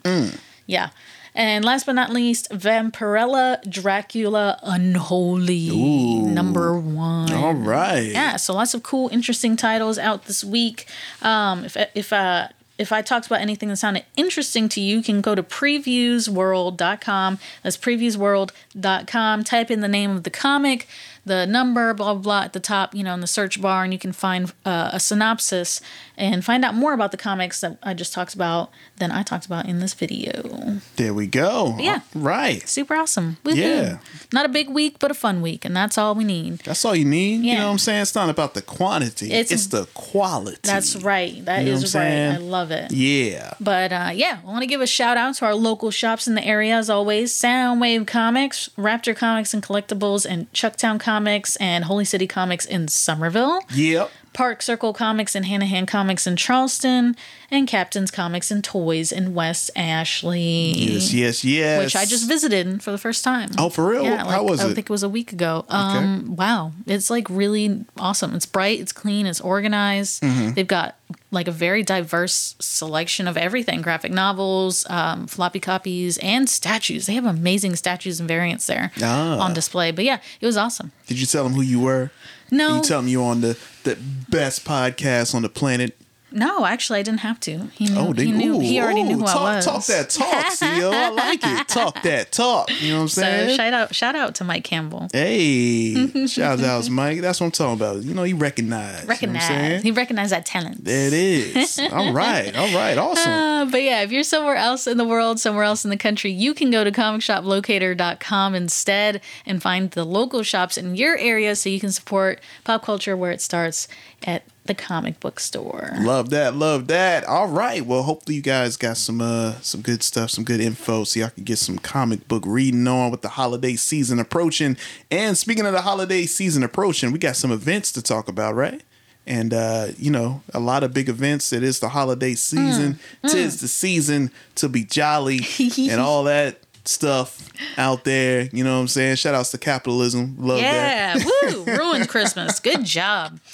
[0.68, 0.90] Yeah.
[1.36, 7.32] And last but not least, Vampirella Dracula Unholy, number one.
[7.32, 8.12] All right.
[8.12, 10.88] Yeah, so lots of cool, interesting titles out this week.
[11.22, 12.50] Um, if if uh,
[12.80, 17.40] if I talked about anything that sounded interesting to you, you can go to previewsworld.com.
[17.62, 19.44] That's previewsworld.com.
[19.44, 20.88] Type in the name of the comic,
[21.26, 23.94] the number, blah, blah, blah, at the top, you know, in the search bar, and
[23.94, 25.82] you can find uh, a synopsis
[26.18, 29.46] and find out more about the comics that I just talked about than I talked
[29.46, 30.80] about in this video.
[30.96, 31.76] There we go.
[31.80, 32.02] yeah.
[32.16, 32.68] Right.
[32.68, 33.38] Super awesome.
[33.46, 33.56] Woohoo.
[33.56, 33.98] Yeah.
[34.34, 36.60] Not a big week, but a fun week, and that's all we need.
[36.60, 37.42] That's all you need.
[37.44, 37.54] Yeah.
[37.54, 38.02] You know what I'm saying?
[38.02, 39.28] It's not about the quantity.
[39.28, 40.58] It's- It's, the quality.
[40.64, 41.44] That's right.
[41.46, 41.90] That You is right.
[41.90, 42.32] saying?
[42.36, 42.92] I love it.
[42.92, 43.54] Yeah.
[43.60, 46.36] But uh, yeah, I want to give a shout out to our local shops in
[46.36, 51.09] the area as always Soundwave Comics, Raptor Comics and Collectibles, and Chucktown Comics
[51.58, 53.62] and Holy City Comics in Summerville.
[53.74, 54.12] Yep.
[54.40, 57.18] Park Circle Comics and Hanahan Comics in Charleston,
[57.52, 60.72] and Captain's Comics and Toys in West Ashley.
[60.78, 61.84] Yes, yes, yes.
[61.84, 63.50] Which I just visited for the first time.
[63.58, 64.06] Oh, for real?
[64.06, 64.72] Yeah, How was I it?
[64.72, 65.66] I think it was a week ago.
[65.68, 68.34] Um, Wow, it's like really awesome.
[68.34, 70.24] It's bright, it's clean, it's organized.
[70.24, 70.54] Mm-hmm.
[70.54, 70.96] They've got
[71.32, 77.08] like a very diverse selection of everything: graphic novels, um, floppy copies, and statues.
[77.08, 79.38] They have amazing statues and variants there Ah.
[79.40, 79.92] on display.
[79.92, 80.94] But yeah, it was awesome.
[81.08, 82.12] Did you tell them who you were?
[82.52, 82.78] No.
[82.78, 83.98] You tell them you're on the, the
[84.30, 85.96] best podcast on the planet.
[86.32, 87.58] No, actually, I didn't have to.
[87.74, 87.98] He knew.
[88.00, 88.58] Oh, they he knew.
[88.58, 89.66] ooh, he already knew who talk, I was.
[89.66, 90.94] Talk that talk, CEO.
[90.94, 91.68] I like it.
[91.68, 92.70] Talk that talk.
[92.82, 93.58] You know what I'm So saying?
[93.58, 95.08] shout out, shout out to Mike Campbell.
[95.12, 97.22] hey, shout out to Mike.
[97.22, 98.04] That's what I'm talking about.
[98.04, 99.08] You know, he recognized.
[99.08, 99.22] Recognized.
[99.50, 99.82] You know what I'm saying?
[99.84, 100.84] he recognized that talent.
[100.86, 101.80] There it is.
[101.92, 102.56] all right.
[102.56, 102.98] All right.
[102.98, 103.32] Awesome.
[103.32, 106.32] Uh, but yeah, if you're somewhere else in the world, somewhere else in the country,
[106.32, 111.70] you can go to comicshoplocator.com instead and find the local shops in your area so
[111.70, 113.88] you can support pop culture where it starts
[114.26, 115.92] at the comic book store.
[116.00, 117.26] Love that, love that.
[117.26, 117.84] All right.
[117.84, 121.32] Well, hopefully you guys got some uh some good stuff, some good info, so y'all
[121.32, 124.78] can get some comic book reading on with the holiday season approaching.
[125.10, 128.84] And speaking of the holiday season approaching, we got some events to talk about, right?
[129.26, 131.52] And uh, you know, a lot of big events.
[131.52, 133.00] It is the holiday season.
[133.28, 135.40] Tis the season to be jolly
[135.90, 138.50] and all that stuff out there.
[138.52, 139.16] You know what I'm saying?
[139.16, 140.36] Shout outs to capitalism.
[140.40, 141.18] Love that.
[141.18, 141.64] Yeah, woo!
[141.66, 142.60] Ruined Christmas.
[142.60, 143.40] Good job.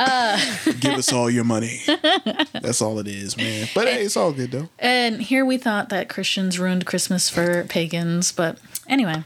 [0.00, 0.38] Uh.
[0.80, 1.80] Give us all your money.
[2.54, 3.68] That's all it is, man.
[3.74, 4.68] But hey, it's all good though.
[4.78, 9.24] And here we thought that Christians ruined Christmas for pagans, but anyway,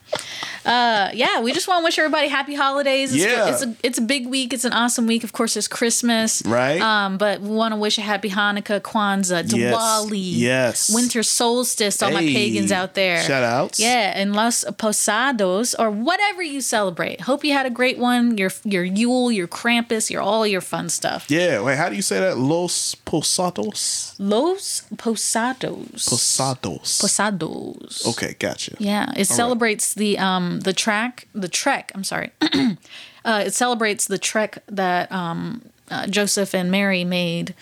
[0.65, 3.15] uh, yeah, we just want to wish everybody happy holidays.
[3.15, 3.49] It's, Yeah.
[3.51, 4.53] it's a it's a big week.
[4.53, 5.25] It's an awesome week.
[5.25, 6.81] Of course, it's Christmas, Right.
[6.81, 9.75] Um, but we want to wish a happy Hanukkah, Kwanzaa, Yes.
[9.75, 10.91] Diwali, Yes.
[10.95, 11.97] winter solstice.
[11.99, 13.23] to All my pagans out there.
[13.23, 13.79] Shout outs.
[13.81, 17.21] Yeah, and Los Posados or whatever you celebrate.
[17.23, 18.37] Hope you had a great one.
[18.39, 21.27] Your your Yule, your Krampus, your all your fun stuff.
[21.29, 22.39] Yeah, wait, how do you say that?
[22.39, 24.15] Los Posados?
[24.19, 26.05] Los Posados.
[26.09, 27.01] Posados.
[27.01, 28.07] Posados.
[28.07, 28.73] Okay, gotcha.
[28.79, 31.93] Yeah, it celebrates the um the track the trek.
[31.95, 32.31] I'm sorry.
[33.25, 37.55] uh, it celebrates the trek that um uh, Joseph and Mary made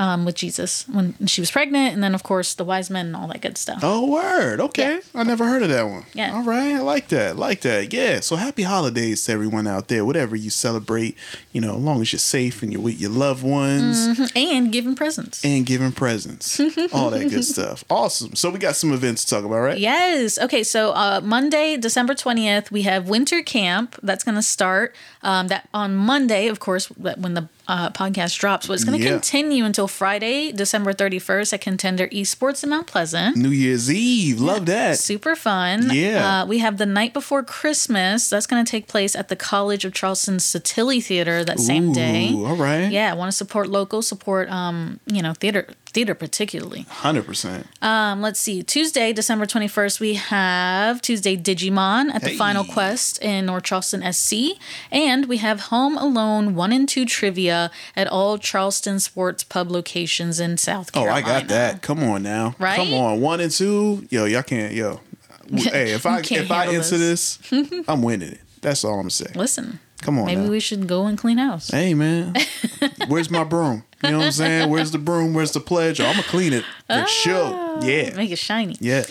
[0.00, 3.16] um with Jesus when she was pregnant, and then of course the wise men and
[3.16, 3.80] all that good stuff.
[3.82, 4.58] Oh, word.
[4.60, 4.94] Okay.
[4.94, 5.20] Yeah.
[5.20, 6.04] I never heard of that one.
[6.14, 6.34] Yeah.
[6.34, 6.74] All right.
[6.74, 7.36] I like that.
[7.36, 7.92] like that.
[7.92, 8.20] Yeah.
[8.20, 11.16] So happy holidays to everyone out there, whatever you celebrate,
[11.52, 14.94] you know, as long as you're safe and you're with your loved ones And giving
[14.94, 15.44] presents.
[15.44, 16.58] and giving presents,
[16.94, 17.84] all that good stuff.
[17.90, 18.34] Awesome.
[18.34, 19.78] So we got some events to talk about, right?
[19.78, 20.38] Yes.
[20.38, 20.62] Okay.
[20.64, 24.94] So uh, Monday, December twentieth, we have winter camp that's going to start.
[25.22, 29.04] Um, that on Monday, of course, when the uh, podcast drops, but it's going to
[29.04, 29.12] Yeah.
[29.12, 33.36] continue until Friday, December thirty first, at Contender Esports in Mount Pleasant.
[33.36, 34.40] New Year's Eve.
[34.40, 34.98] Love that.
[34.98, 35.90] Super fun.
[35.94, 36.42] Yeah.
[36.42, 38.28] Uh, we have the night before Christmas.
[38.28, 42.32] That's going to take place at the College of Charleston Sottile Theater that same day.
[42.34, 42.90] All right.
[42.90, 46.84] Yeah, want to support local, support um, you know, theater theater particularly.
[46.84, 47.64] 100%.
[47.82, 48.62] Um, let's see.
[48.62, 54.58] Tuesday, December 21st, we have Tuesday Digimon at the Final Quest in North Charleston SC.
[54.90, 60.40] And we have Home Alone 1 and 2 trivia at all Charleston Sports Pub locations
[60.40, 61.14] in South Carolina.
[61.14, 61.82] Oh, I got that.
[61.82, 62.54] Come on now.
[62.58, 62.76] Right?
[62.76, 63.20] Come on.
[63.20, 64.06] One and two.
[64.10, 64.72] Yo, y'all can't.
[64.74, 65.00] Yo.
[65.50, 67.38] hey, if I if I answer enter this,
[67.88, 68.40] I'm winning it.
[68.60, 69.34] That's all I'm saying.
[69.34, 70.26] Listen, Come on.
[70.26, 70.50] maybe now.
[70.50, 71.70] we should go and clean house.
[71.70, 72.34] Hey man,
[73.08, 73.84] where's my broom?
[74.02, 74.70] You know what I'm saying?
[74.70, 75.34] Where's the broom?
[75.34, 76.00] Where's the pledge?
[76.00, 77.68] Oh, I'm gonna clean it for sure.
[77.82, 78.76] Yeah, Make it shiny.
[78.80, 79.04] yeah.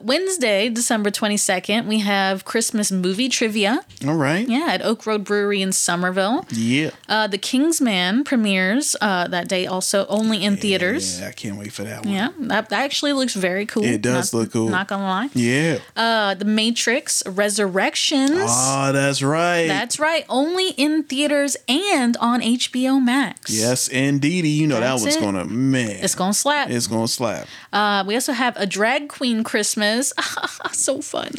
[0.00, 3.80] Wednesday, December 22nd, we have Christmas movie trivia.
[4.06, 4.48] All right.
[4.48, 6.46] Yeah, at Oak Road Brewery in Summerville.
[6.50, 6.90] Yeah.
[7.08, 11.20] Uh, the Kingsman premieres uh, that day also only in theaters.
[11.20, 12.14] Yeah, I can't wait for that one.
[12.14, 13.84] Yeah, that, that actually looks very cool.
[13.84, 14.68] It does Not- look cool.
[14.68, 15.28] Not gonna lie.
[15.34, 15.78] Yeah.
[15.96, 18.30] Uh, the Matrix Resurrections.
[18.34, 19.66] Oh, that's right.
[19.66, 20.24] That's right.
[20.28, 23.50] Only in theaters and on HBO Max.
[23.50, 24.48] yes, indeedy.
[24.50, 25.20] You know That's that one's it.
[25.20, 25.90] gonna man.
[26.02, 26.70] It's gonna slap.
[26.70, 27.46] It's gonna slap.
[27.72, 30.12] Uh, we also have a drag queen Christmas.
[30.72, 31.30] so fun.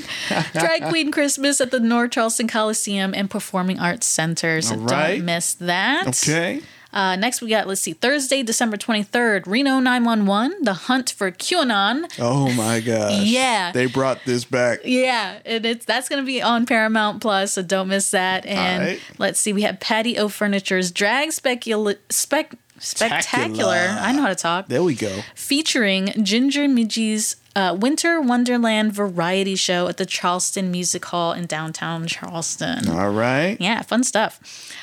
[0.53, 4.61] drag queen Christmas at the North Charleston Coliseum and Performing Arts Center.
[4.61, 5.17] So right.
[5.17, 6.07] don't miss that.
[6.07, 6.61] Okay.
[6.95, 12.09] Uh, next, we got, let's see, Thursday, December 23rd, Reno 911, The Hunt for QAnon.
[12.19, 13.21] Oh my gosh.
[13.25, 13.73] Yeah.
[13.73, 14.79] They brought this back.
[14.85, 18.45] Yeah, and it's that's gonna be on Paramount Plus, so don't miss that.
[18.45, 23.21] And let's see, we have Patty O Furniture's Drag Specula- Spec Spectacular.
[23.21, 23.97] Spectacular.
[23.99, 24.67] I know how to talk.
[24.67, 25.21] There we go.
[25.33, 32.05] Featuring Ginger Minj's uh, Winter Wonderland variety show at the Charleston Music Hall in downtown
[32.07, 32.89] Charleston.
[32.89, 33.57] All right.
[33.59, 34.39] Yeah, fun stuff.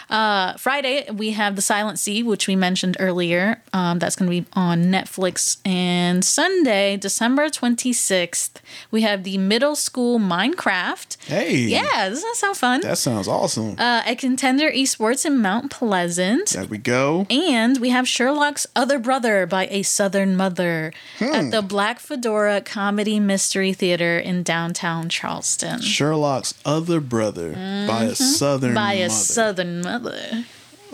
[0.08, 3.62] Uh, Friday, we have The Silent Sea, which we mentioned earlier.
[3.72, 5.58] Um, that's going to be on Netflix.
[5.66, 8.52] And Sunday, December 26th,
[8.90, 11.16] we have the Middle School Minecraft.
[11.26, 11.56] Hey.
[11.56, 12.80] Yeah, doesn't that sound fun?
[12.82, 13.72] That sounds awesome.
[13.78, 16.50] uh, at Contender Esports in Mount Pleasant.
[16.50, 17.26] there we go.
[17.30, 21.24] And we have Sherlock's Other Brother by a Southern Mother Hmm.
[21.34, 25.80] at the Black Fedora Comedy Mystery Theater in downtown Charleston.
[25.80, 28.74] Sherlock's other brother by a southern Mm-hmm.
[28.74, 29.14] By a mother.
[29.14, 30.44] Southern Mother.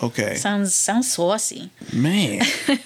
[0.03, 0.35] Okay.
[0.35, 1.71] Sounds sounds saucy.
[1.93, 2.45] Man.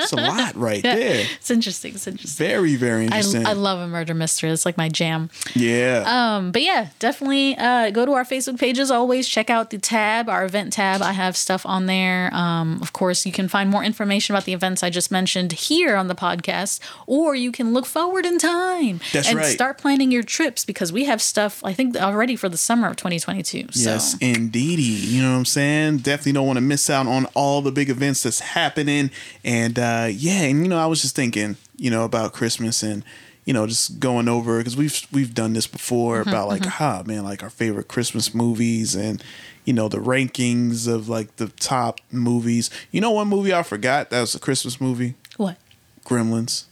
[0.00, 1.26] It's a lot right there.
[1.38, 1.94] It's interesting.
[1.94, 2.46] It's interesting.
[2.46, 3.46] Very, very interesting.
[3.46, 4.48] I love a murder mystery.
[4.50, 5.28] It's like my jam.
[5.54, 6.04] yeah.
[6.06, 9.28] Um, but yeah, definitely uh, go to our Facebook page as always.
[9.28, 11.02] Check out the tab, our event tab.
[11.02, 12.32] I have stuff on there.
[12.34, 15.96] Um, of course, you can find more information about the events I just mentioned here
[15.96, 19.46] on the podcast, or you can look forward in time That's and right.
[19.46, 22.96] start planning your trips because we have stuff I think already for the summer of
[22.96, 23.72] 2022.
[23.72, 23.90] So.
[23.90, 24.82] Yes, indeedy.
[24.82, 25.98] You know what I'm saying?
[25.98, 29.10] Definitely don't want to miss out on all the big events that's happening.
[29.44, 33.04] And uh, yeah, and you know, I was just thinking, you know, about Christmas and
[33.44, 37.02] you know, just going over because we've we've done this before Mm-hmm, about like, ah,
[37.06, 39.24] man, like our favorite Christmas movies and
[39.64, 42.68] you know the rankings of like the top movies.
[42.90, 45.56] You know, one movie I forgot that was a Christmas movie, What?
[46.04, 46.64] Gremlins.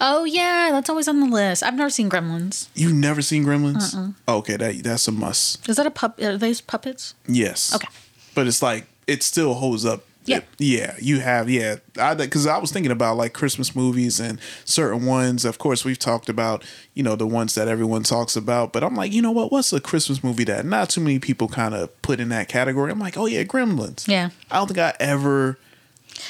[0.00, 1.62] Oh yeah, that's always on the list.
[1.62, 2.68] I've never seen Gremlins.
[2.74, 4.14] You've never seen Gremlins?
[4.28, 5.68] Okay, that that's a must.
[5.68, 6.18] Is that a pup?
[6.20, 7.14] Are those puppets?
[7.26, 7.74] Yes.
[7.74, 7.88] Okay.
[8.34, 10.04] But it's like it still holds up.
[10.24, 10.40] Yeah.
[10.58, 10.94] Yeah.
[11.00, 11.76] You have yeah.
[11.98, 15.44] I because I was thinking about like Christmas movies and certain ones.
[15.44, 18.72] Of course, we've talked about you know the ones that everyone talks about.
[18.72, 19.50] But I'm like, you know what?
[19.50, 22.92] What's a Christmas movie that not too many people kind of put in that category?
[22.92, 24.06] I'm like, oh yeah, Gremlins.
[24.06, 24.30] Yeah.
[24.50, 25.58] I don't think I ever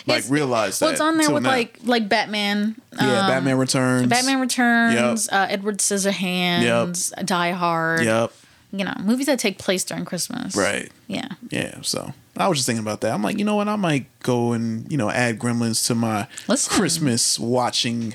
[0.07, 0.87] like realized that.
[0.87, 1.51] Well, it's on there with now.
[1.51, 2.77] like like Batman.
[2.95, 4.07] yeah, um, Batman Returns.
[4.07, 7.23] Batman Returns, uh, Edward Scissorhands, Yeah.
[7.25, 8.05] Die Hard.
[8.05, 8.33] Yep.
[8.73, 10.57] You know, movies that take place during Christmas.
[10.57, 10.91] Right.
[11.09, 11.29] Yeah.
[11.51, 13.13] Yeah, so I was just thinking about that.
[13.13, 13.69] I'm like, you know what?
[13.69, 16.73] I might go and you know add Gremlins to my Listen.
[16.73, 18.15] Christmas watching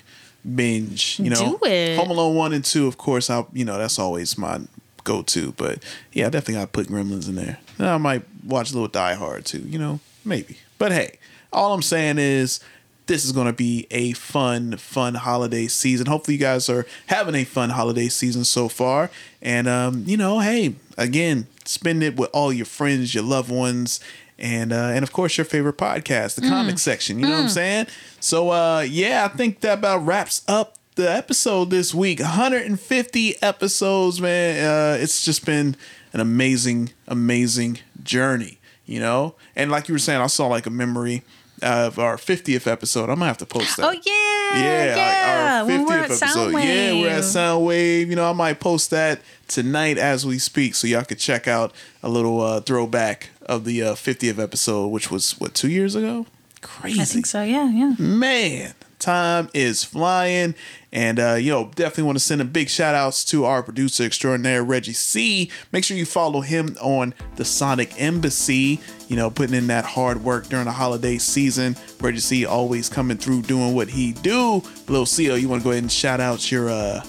[0.55, 1.19] binge.
[1.19, 1.97] You know, Do it.
[1.97, 3.29] Home Alone one and two, of course.
[3.29, 4.61] I you know that's always my
[5.03, 5.51] go to.
[5.53, 7.59] But yeah, I definitely got to put Gremlins in there.
[7.77, 9.59] Then I might watch a little Die Hard too.
[9.59, 10.57] You know, maybe.
[10.79, 11.19] But hey,
[11.53, 12.59] all I'm saying is.
[13.05, 16.07] This is going to be a fun, fun holiday season.
[16.07, 19.09] Hopefully, you guys are having a fun holiday season so far.
[19.41, 23.99] And, um, you know, hey, again, spend it with all your friends, your loved ones,
[24.39, 27.19] and uh, and of course your favorite podcast, the comic section.
[27.19, 27.87] You know what I'm saying?
[28.19, 32.19] So uh, yeah, I think that about wraps up the episode this week.
[32.19, 34.63] 150 episodes, man.
[34.63, 35.75] Uh, it's just been
[36.13, 38.59] an amazing, amazing journey.
[38.85, 41.23] You know, and like you were saying, I saw like a memory
[41.61, 43.03] of our 50th episode.
[43.09, 43.85] I'm gonna have to post that.
[43.85, 44.61] Oh yeah.
[44.63, 45.27] Yeah, Yeah.
[45.27, 46.27] our, our when 50th we're at episode.
[46.53, 46.63] Soundwave.
[46.63, 48.07] Yeah, we're at Soundwave.
[48.07, 51.73] You know, I might post that tonight as we speak, so y'all could check out
[52.03, 56.25] a little uh, throwback of the uh, 50th episode, which was what two years ago.
[56.61, 57.43] Crazy, I think so.
[57.43, 57.69] Yeah.
[57.69, 57.93] Yeah.
[57.99, 58.73] man.
[58.99, 60.55] Time is flying,
[60.91, 64.03] and uh, you know, definitely want to send a big shout outs to our producer
[64.03, 65.51] extraordinaire Reggie C.
[65.71, 68.79] Make sure you follow him on the Sonic Embassy.
[69.07, 71.75] You know, putting in that hard work during the holiday season.
[72.01, 74.63] Reggie C always coming through doing what he do.
[74.87, 77.03] Lil Xio, you want to go ahead and shout out your uh,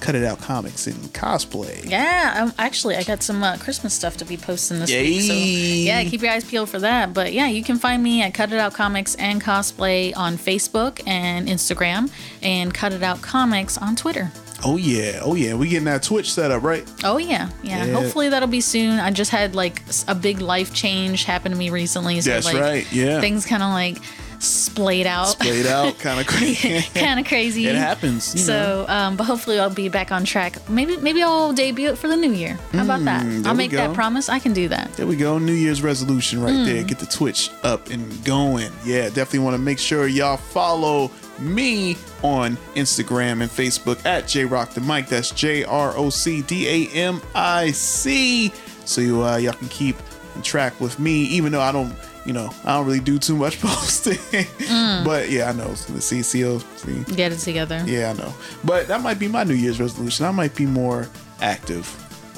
[0.00, 1.88] Cut It Out comics and cosplay.
[1.88, 5.22] Yeah, um, actually, I got some uh, Christmas stuff to be posting this week.
[5.22, 7.12] So, yeah, keep your eyes peeled for that.
[7.14, 11.00] But yeah, you can find me at Cut It Out Comics and Cosplay on Facebook
[11.06, 12.10] and Instagram,
[12.42, 14.30] and Cut It Out Comics on Twitter.
[14.64, 16.86] Oh yeah, oh yeah, we getting that Twitch set up right.
[17.02, 17.84] Oh yeah, yeah.
[17.84, 17.92] Yeah.
[17.92, 18.98] Hopefully that'll be soon.
[18.98, 22.20] I just had like a big life change happen to me recently.
[22.20, 23.20] So That's like right, yeah.
[23.20, 23.98] things kind of like
[24.40, 25.28] splayed out.
[25.28, 26.80] Splayed out, kind of crazy.
[26.98, 27.66] kind of crazy.
[27.66, 30.68] It happens, you so, um, but hopefully I'll be back on track.
[30.68, 32.58] Maybe, maybe I'll debut it for the new year.
[32.72, 33.24] How about that?
[33.24, 34.28] Mm, I'll make that promise.
[34.28, 34.92] I can do that.
[34.94, 35.38] There we go.
[35.38, 36.64] New Year's resolution right Hmm.
[36.64, 36.82] there.
[36.82, 38.72] Get the Twitch up and going.
[38.84, 44.70] Yeah, definitely want to make sure y'all follow me on Instagram and Facebook at JRock
[44.70, 45.06] the Mic.
[45.06, 48.52] That's J R O C D A M I C.
[48.84, 49.96] So you uh, y'all can keep
[50.34, 51.94] in track with me, even though I don't,
[52.26, 54.18] you know, I don't really do too much posting.
[54.60, 55.04] Hmm.
[55.04, 55.68] but yeah, I know.
[55.68, 57.16] The CCO.
[57.16, 57.82] Get it together.
[57.86, 58.34] yeah, I know.
[58.64, 60.26] But that might be my New Year's resolution.
[60.26, 61.08] I might be more
[61.40, 61.88] active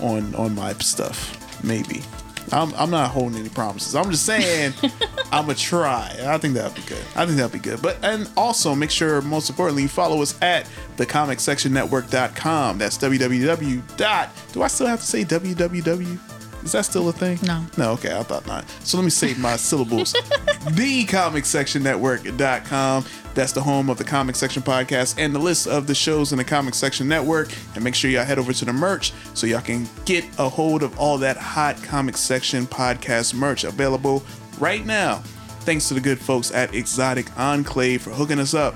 [0.00, 1.38] on on my stuff.
[1.64, 2.02] Maybe.
[2.50, 3.94] I'm, I'm not holding any promises.
[3.94, 4.74] I'm just saying
[5.32, 6.14] I'm gonna try.
[6.26, 7.02] I think that'll be good.
[7.14, 7.80] I think that'll be good.
[7.80, 12.78] But and also make sure, most importantly, you follow us at thecomicsectionnetwork.com.
[12.78, 13.96] That's www.
[13.96, 14.28] dot.
[14.52, 16.18] Do I still have to say www?
[16.64, 17.38] Is that still a thing?
[17.42, 17.64] No.
[17.76, 18.64] No, okay, I thought not.
[18.84, 20.12] So let me save my syllables.
[21.72, 23.04] TheComicSectionNetwork.com.
[23.34, 26.38] That's the home of the Comic Section Podcast and the list of the shows in
[26.38, 27.50] the Comic Section Network.
[27.74, 30.82] And make sure y'all head over to the merch so y'all can get a hold
[30.82, 34.22] of all that hot Comic Section Podcast merch available
[34.58, 35.22] right now.
[35.60, 38.74] Thanks to the good folks at Exotic Enclave for hooking us up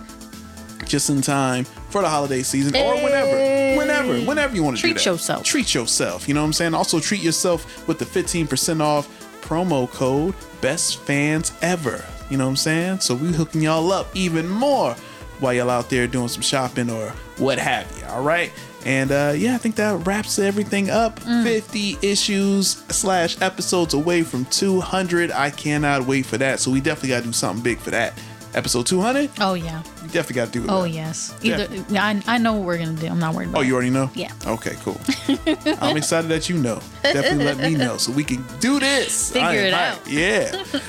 [0.84, 4.90] just in time for the holiday season or whenever, whenever, whenever you want to Treat
[4.90, 5.06] do that.
[5.06, 5.44] yourself.
[5.44, 6.28] Treat yourself.
[6.28, 6.74] You know what I'm saying?
[6.74, 9.08] Also treat yourself with the 15% off
[9.42, 12.04] promo code Best Fans Ever.
[12.30, 13.00] You know what I'm saying?
[13.00, 14.94] So we hooking y'all up even more
[15.38, 18.04] while y'all out there doing some shopping or what have you.
[18.06, 18.50] All right.
[18.84, 21.18] And uh, yeah, I think that wraps everything up.
[21.18, 25.30] 50 issues slash episodes away from 200.
[25.32, 26.60] I cannot wait for that.
[26.60, 28.14] So we definitely got to do something big for that.
[28.56, 29.82] Episode 200, Oh yeah.
[30.02, 30.70] we definitely got to do it.
[30.70, 30.88] Oh that.
[30.90, 31.34] yes.
[31.42, 33.06] Either I, I know what we're gonna do.
[33.06, 33.58] I'm not worried about.
[33.58, 34.10] Oh, you already know?
[34.14, 34.32] Yeah.
[34.46, 34.98] Okay, cool.
[35.82, 36.80] I'm excited that you know.
[37.02, 39.30] Definitely let me know so we can do this.
[39.30, 40.00] Figure am it hyped.
[40.00, 40.08] out.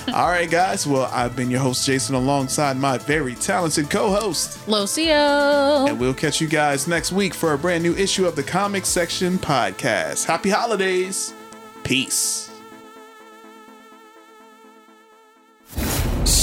[0.07, 0.13] Yeah.
[0.17, 0.87] All right, guys.
[0.87, 4.65] Well, I've been your host, Jason, alongside my very talented co host.
[4.67, 5.89] Lil Xio.
[5.89, 8.85] And we'll catch you guys next week for a brand new issue of the Comic
[8.85, 10.23] Section Podcast.
[10.25, 11.33] Happy holidays.
[11.83, 12.46] Peace.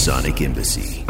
[0.04, 1.02] Sonic Embassy.